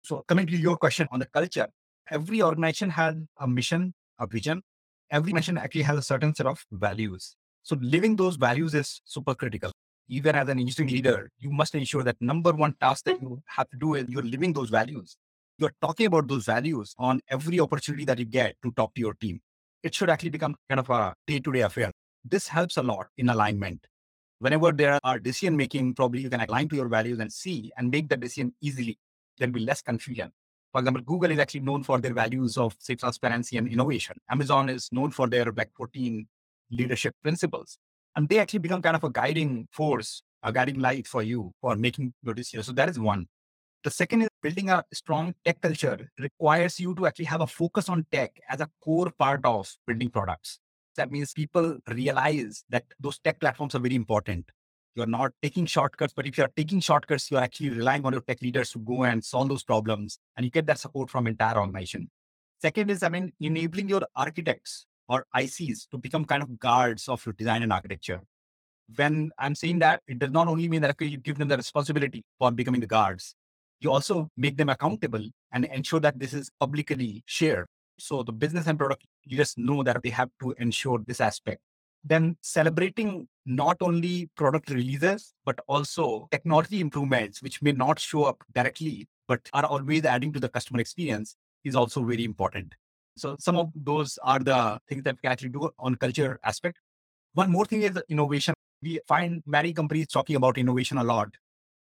So 0.03 0.23
coming 0.27 0.47
to 0.47 0.57
your 0.57 0.77
question 0.77 1.07
on 1.11 1.19
the 1.19 1.25
culture, 1.27 1.67
every 2.09 2.41
organization 2.41 2.89
has 2.89 3.15
a 3.39 3.47
mission, 3.47 3.93
a 4.19 4.27
vision. 4.27 4.61
Every 5.11 5.33
mission 5.33 5.57
actually 5.57 5.83
has 5.83 5.97
a 5.97 6.01
certain 6.01 6.33
set 6.35 6.45
of 6.45 6.63
values. 6.71 7.35
So 7.63 7.77
living 7.81 8.15
those 8.15 8.35
values 8.35 8.73
is 8.73 9.01
super 9.05 9.35
critical. 9.35 9.71
Even 10.09 10.35
as 10.35 10.49
an 10.49 10.59
engineering 10.59 10.95
leader, 10.95 11.29
you 11.37 11.51
must 11.51 11.75
ensure 11.75 12.03
that 12.03 12.17
number 12.19 12.51
one 12.51 12.75
task 12.81 13.05
that 13.05 13.21
you 13.21 13.41
have 13.45 13.69
to 13.69 13.77
do 13.77 13.95
is 13.95 14.09
you're 14.09 14.23
living 14.23 14.51
those 14.51 14.69
values. 14.69 15.15
You're 15.57 15.73
talking 15.81 16.07
about 16.07 16.27
those 16.27 16.45
values 16.45 16.93
on 16.97 17.21
every 17.29 17.59
opportunity 17.59 18.03
that 18.05 18.19
you 18.19 18.25
get 18.25 18.55
to 18.63 18.71
talk 18.71 18.93
to 18.95 19.01
your 19.01 19.13
team. 19.13 19.39
It 19.83 19.93
should 19.93 20.09
actually 20.09 20.31
become 20.31 20.55
kind 20.69 20.79
of 20.79 20.89
a 20.89 21.13
day-to-day 21.27 21.61
affair. 21.61 21.91
This 22.23 22.47
helps 22.47 22.77
a 22.77 22.83
lot 22.83 23.07
in 23.17 23.29
alignment. 23.29 23.85
Whenever 24.39 24.71
there 24.71 24.99
are 25.03 25.19
decision 25.19 25.55
making, 25.55 25.93
probably 25.93 26.21
you 26.21 26.29
can 26.29 26.41
align 26.41 26.67
to 26.69 26.75
your 26.75 26.87
values 26.87 27.19
and 27.19 27.31
see 27.31 27.71
and 27.77 27.91
make 27.91 28.09
the 28.09 28.17
decision 28.17 28.53
easily. 28.61 28.97
There'll 29.37 29.53
be 29.53 29.59
less 29.59 29.81
confusion. 29.81 30.31
For 30.71 30.79
example, 30.79 31.03
Google 31.03 31.31
is 31.31 31.39
actually 31.39 31.59
known 31.61 31.83
for 31.83 31.99
their 31.99 32.13
values 32.13 32.57
of 32.57 32.75
say, 32.79 32.95
transparency 32.95 33.57
and 33.57 33.67
innovation. 33.67 34.15
Amazon 34.29 34.69
is 34.69 34.89
known 34.91 35.11
for 35.11 35.27
their 35.27 35.51
Black 35.51 35.69
14 35.75 36.25
leadership 36.71 37.13
principles. 37.21 37.77
And 38.15 38.29
they 38.29 38.39
actually 38.39 38.59
become 38.59 38.81
kind 38.81 38.95
of 38.95 39.03
a 39.03 39.09
guiding 39.09 39.67
force, 39.71 40.23
a 40.43 40.51
guiding 40.51 40.79
light 40.79 41.07
for 41.07 41.23
you 41.23 41.51
for 41.59 41.75
making 41.75 42.13
your 42.23 42.33
decisions. 42.33 42.67
So 42.67 42.71
that 42.73 42.89
is 42.89 42.97
one. 42.97 43.27
The 43.83 43.91
second 43.91 44.21
is 44.21 44.29
building 44.41 44.69
a 44.69 44.83
strong 44.93 45.33
tech 45.43 45.59
culture 45.59 46.09
requires 46.17 46.79
you 46.79 46.95
to 46.95 47.07
actually 47.07 47.25
have 47.25 47.41
a 47.41 47.47
focus 47.47 47.89
on 47.89 48.05
tech 48.11 48.39
as 48.47 48.61
a 48.61 48.69
core 48.83 49.11
part 49.11 49.43
of 49.43 49.69
building 49.85 50.09
products. 50.09 50.59
That 50.97 51.11
means 51.11 51.33
people 51.33 51.77
realize 51.87 52.63
that 52.69 52.83
those 52.99 53.19
tech 53.19 53.39
platforms 53.39 53.75
are 53.75 53.79
very 53.79 53.95
important. 53.95 54.45
You're 54.95 55.05
not 55.05 55.31
taking 55.41 55.65
shortcuts, 55.65 56.13
but 56.13 56.27
if 56.27 56.37
you're 56.37 56.51
taking 56.55 56.81
shortcuts, 56.81 57.31
you're 57.31 57.39
actually 57.39 57.69
relying 57.69 58.05
on 58.05 58.11
your 58.11 58.21
tech 58.21 58.41
leaders 58.41 58.71
to 58.71 58.79
go 58.79 59.05
and 59.05 59.23
solve 59.23 59.47
those 59.47 59.63
problems. 59.63 60.19
And 60.35 60.43
you 60.43 60.51
get 60.51 60.65
that 60.67 60.79
support 60.79 61.09
from 61.09 61.27
entire 61.27 61.57
organization. 61.57 62.09
Second 62.61 62.91
is, 62.91 63.01
I 63.01 63.09
mean, 63.09 63.31
enabling 63.39 63.87
your 63.87 64.01
architects 64.15 64.85
or 65.07 65.25
ICs 65.35 65.89
to 65.91 65.97
become 65.97 66.25
kind 66.25 66.43
of 66.43 66.59
guards 66.59 67.07
of 67.07 67.25
your 67.25 67.33
design 67.33 67.63
and 67.63 67.71
architecture. 67.71 68.21
When 68.95 69.31
I'm 69.39 69.55
saying 69.55 69.79
that, 69.79 70.01
it 70.07 70.19
does 70.19 70.31
not 70.31 70.49
only 70.49 70.67
mean 70.67 70.81
that 70.81 70.99
you 70.99 71.17
give 71.17 71.37
them 71.37 71.47
the 71.47 71.57
responsibility 71.57 72.23
for 72.37 72.51
becoming 72.51 72.81
the 72.81 72.87
guards, 72.87 73.33
you 73.79 73.91
also 73.91 74.29
make 74.35 74.57
them 74.57 74.69
accountable 74.69 75.23
and 75.53 75.65
ensure 75.65 76.01
that 76.01 76.19
this 76.19 76.33
is 76.33 76.51
publicly 76.59 77.23
shared. 77.25 77.67
So 78.01 78.23
the 78.23 78.31
business 78.33 78.67
and 78.67 78.77
product 78.77 79.05
leaders 79.29 79.53
know 79.57 79.83
that 79.83 80.01
they 80.03 80.09
have 80.09 80.29
to 80.41 80.53
ensure 80.57 80.99
this 81.05 81.21
aspect 81.21 81.61
then 82.03 82.35
celebrating 82.41 83.27
not 83.45 83.77
only 83.81 84.29
product 84.35 84.69
releases, 84.69 85.33
but 85.45 85.59
also 85.67 86.27
technology 86.31 86.79
improvements, 86.79 87.41
which 87.41 87.61
may 87.61 87.71
not 87.71 87.99
show 87.99 88.23
up 88.23 88.43
directly, 88.53 89.07
but 89.27 89.39
are 89.53 89.65
always 89.65 90.05
adding 90.05 90.33
to 90.33 90.39
the 90.39 90.49
customer 90.49 90.79
experience 90.79 91.35
is 91.63 91.75
also 91.75 92.03
very 92.03 92.23
important. 92.23 92.73
So 93.17 93.35
some 93.39 93.57
of 93.57 93.71
those 93.75 94.17
are 94.23 94.39
the 94.39 94.79
things 94.87 95.03
that 95.03 95.17
we 95.21 95.29
actually 95.29 95.49
do 95.49 95.69
on 95.77 95.95
culture 95.95 96.39
aspect. 96.43 96.79
One 97.33 97.51
more 97.51 97.65
thing 97.65 97.83
is 97.83 98.01
innovation. 98.09 98.53
We 98.81 98.99
find 99.07 99.43
many 99.45 99.73
companies 99.73 100.07
talking 100.07 100.35
about 100.35 100.57
innovation 100.57 100.97
a 100.97 101.03
lot. 101.03 101.29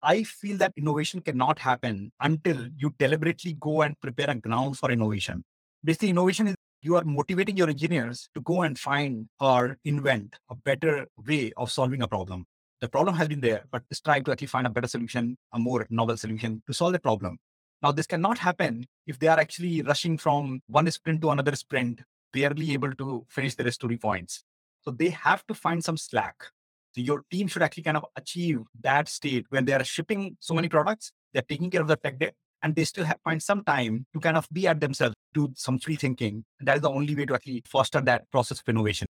I 0.02 0.24
feel 0.24 0.58
that 0.58 0.74
innovation 0.78 1.22
cannot 1.22 1.60
happen 1.60 2.12
until 2.22 2.68
you 2.78 2.94
deliberately 2.98 3.58
go 3.60 3.82
and 3.82 4.00
prepare 4.00 4.30
a 4.30 4.36
ground 4.36 4.78
for 4.78 4.92
innovation. 4.92 5.44
Basically, 5.84 6.10
innovation 6.10 6.48
is 6.48 6.55
you 6.81 6.96
are 6.96 7.03
motivating 7.03 7.57
your 7.57 7.69
engineers 7.69 8.29
to 8.36 8.41
go 8.41 8.62
and 8.62 8.77
find 8.77 9.27
or 9.39 9.77
invent 9.86 10.36
a 10.50 10.55
better 10.55 11.07
way 11.27 11.51
of 11.57 11.72
solving 11.72 12.01
a 12.01 12.07
problem. 12.07 12.46
The 12.81 12.89
problem 12.89 13.15
has 13.15 13.27
been 13.27 13.41
there, 13.41 13.63
but 13.72 13.84
strive 13.91 14.24
to 14.25 14.31
actually 14.31 14.48
find 14.48 14.67
a 14.67 14.69
better 14.69 14.88
solution, 14.88 15.38
a 15.53 15.60
more 15.60 15.88
novel 15.89 16.17
solution 16.17 16.62
to 16.67 16.74
solve 16.74 16.93
the 16.93 17.00
problem. 17.00 17.38
Now, 17.81 17.91
this 17.91 18.07
cannot 18.07 18.38
happen 18.39 18.86
if 19.05 19.19
they 19.19 19.27
are 19.27 19.39
actually 19.39 19.81
rushing 19.81 20.17
from 20.17 20.62
one 20.67 20.89
sprint 20.91 21.22
to 21.22 21.29
another 21.31 21.55
sprint, 21.55 22.01
barely 22.34 22.74
able 22.74 22.93
to 22.93 23.25
finish 23.29 23.55
their 23.55 23.72
story 23.72 23.98
points. 23.98 24.43
So 24.81 24.91
they 24.91 25.09
have 25.09 25.46
to 25.48 25.53
find 25.53 25.83
some 25.83 25.98
slack. 25.98 26.35
So 26.94 27.01
your 27.01 27.24
team 27.31 27.48
should 27.48 27.61
actually 27.61 27.83
kind 27.83 27.98
of 27.98 28.05
achieve 28.16 28.61
that 28.81 29.09
state 29.09 29.46
when 29.50 29.66
they 29.66 29.74
are 29.74 29.83
shipping 29.83 30.37
so 30.40 30.53
many 30.53 30.70
products, 30.70 31.11
they're 31.33 31.44
taking 31.44 31.70
care 31.70 31.81
of 31.81 31.87
the 31.87 31.96
tech 31.98 32.18
debt, 32.20 32.33
and 32.63 32.75
they 32.75 32.83
still 32.83 33.05
have 33.05 33.18
find 33.24 33.42
some 33.42 33.63
time 33.63 34.05
to 34.13 34.20
kind 34.20 34.37
of 34.37 34.48
be 34.51 34.68
at 34.68 34.79
themselves, 34.79 35.16
do 35.38 35.54
some 35.56 35.80
free 35.80 35.96
thinking. 35.96 36.44
That 36.60 36.78
is 36.78 36.82
the 36.82 36.90
only 36.90 37.16
way 37.16 37.26
to 37.26 37.36
actually 37.36 37.64
foster 37.66 38.02
that 38.02 38.30
process 38.32 38.60
of 38.60 38.70
innovation. 38.70 39.08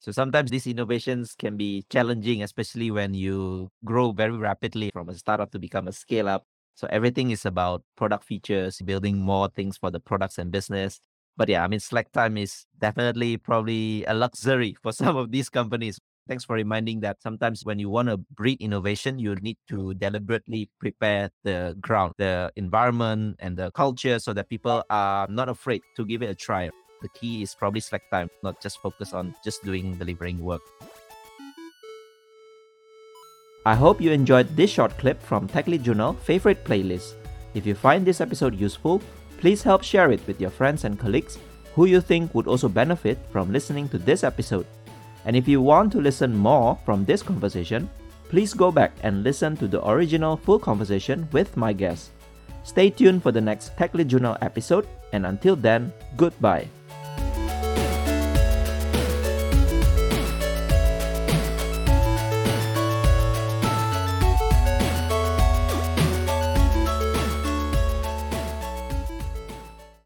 So 0.00 0.10
sometimes 0.10 0.50
these 0.50 0.66
innovations 0.66 1.34
can 1.38 1.56
be 1.56 1.84
challenging, 1.88 2.42
especially 2.42 2.90
when 2.90 3.14
you 3.14 3.68
grow 3.84 4.10
very 4.12 4.36
rapidly 4.36 4.90
from 4.92 5.08
a 5.08 5.14
startup 5.14 5.52
to 5.52 5.58
become 5.58 5.86
a 5.86 5.92
scale 5.92 6.28
up. 6.28 6.44
So 6.74 6.88
everything 6.90 7.30
is 7.30 7.46
about 7.46 7.84
product 7.96 8.24
features, 8.24 8.80
building 8.84 9.18
more 9.18 9.48
things 9.48 9.76
for 9.76 9.90
the 9.92 10.00
products 10.00 10.38
and 10.38 10.50
business. 10.50 10.98
But 11.36 11.48
yeah, 11.48 11.62
I 11.62 11.68
mean, 11.68 11.80
slack 11.80 12.10
time 12.12 12.36
is 12.36 12.66
definitely 12.78 13.36
probably 13.36 14.04
a 14.06 14.14
luxury 14.14 14.76
for 14.82 14.92
some 14.92 15.16
of 15.16 15.30
these 15.30 15.48
companies. 15.48 15.98
Thanks 16.28 16.44
for 16.44 16.54
reminding 16.54 17.00
that 17.00 17.20
sometimes 17.20 17.64
when 17.64 17.80
you 17.80 17.90
want 17.90 18.08
to 18.08 18.16
breed 18.16 18.60
innovation, 18.60 19.18
you 19.18 19.34
need 19.36 19.58
to 19.68 19.92
deliberately 19.94 20.70
prepare 20.78 21.30
the 21.42 21.76
ground, 21.80 22.14
the 22.16 22.52
environment, 22.54 23.36
and 23.40 23.56
the 23.56 23.72
culture 23.72 24.20
so 24.20 24.32
that 24.32 24.48
people 24.48 24.84
are 24.88 25.26
not 25.28 25.48
afraid 25.48 25.82
to 25.96 26.06
give 26.06 26.22
it 26.22 26.30
a 26.30 26.34
try. 26.34 26.70
The 27.02 27.08
key 27.08 27.42
is 27.42 27.56
probably 27.56 27.80
slack 27.80 28.08
time, 28.10 28.30
not 28.44 28.62
just 28.62 28.78
focus 28.78 29.12
on 29.12 29.34
just 29.42 29.64
doing 29.64 29.98
delivering 29.98 30.38
work. 30.38 30.62
I 33.66 33.74
hope 33.74 34.00
you 34.00 34.12
enjoyed 34.12 34.56
this 34.56 34.70
short 34.70 34.96
clip 34.98 35.20
from 35.20 35.48
TechLead 35.48 35.82
Journal 35.82 36.14
favorite 36.14 36.64
playlist. 36.64 37.14
If 37.54 37.66
you 37.66 37.74
find 37.74 38.06
this 38.06 38.20
episode 38.20 38.54
useful, 38.54 39.02
please 39.38 39.62
help 39.62 39.82
share 39.82 40.12
it 40.12 40.24
with 40.28 40.40
your 40.40 40.50
friends 40.50 40.84
and 40.84 40.98
colleagues 40.98 41.38
who 41.74 41.86
you 41.86 42.00
think 42.00 42.34
would 42.34 42.46
also 42.46 42.68
benefit 42.68 43.18
from 43.30 43.52
listening 43.52 43.88
to 43.88 43.98
this 43.98 44.22
episode. 44.22 44.66
And 45.24 45.36
if 45.36 45.46
you 45.46 45.60
want 45.60 45.92
to 45.92 46.00
listen 46.00 46.36
more 46.36 46.78
from 46.84 47.04
this 47.04 47.22
conversation, 47.22 47.88
please 48.28 48.54
go 48.54 48.72
back 48.72 48.92
and 49.02 49.22
listen 49.22 49.56
to 49.56 49.68
the 49.68 49.86
original 49.86 50.36
full 50.36 50.58
conversation 50.58 51.28
with 51.32 51.56
my 51.56 51.72
guest. 51.72 52.10
Stay 52.64 52.90
tuned 52.90 53.22
for 53.22 53.32
the 53.32 53.40
next 53.40 53.76
TechLead 53.76 54.06
Journal 54.06 54.36
episode, 54.40 54.86
and 55.12 55.26
until 55.26 55.56
then, 55.56 55.92
goodbye. 56.16 56.68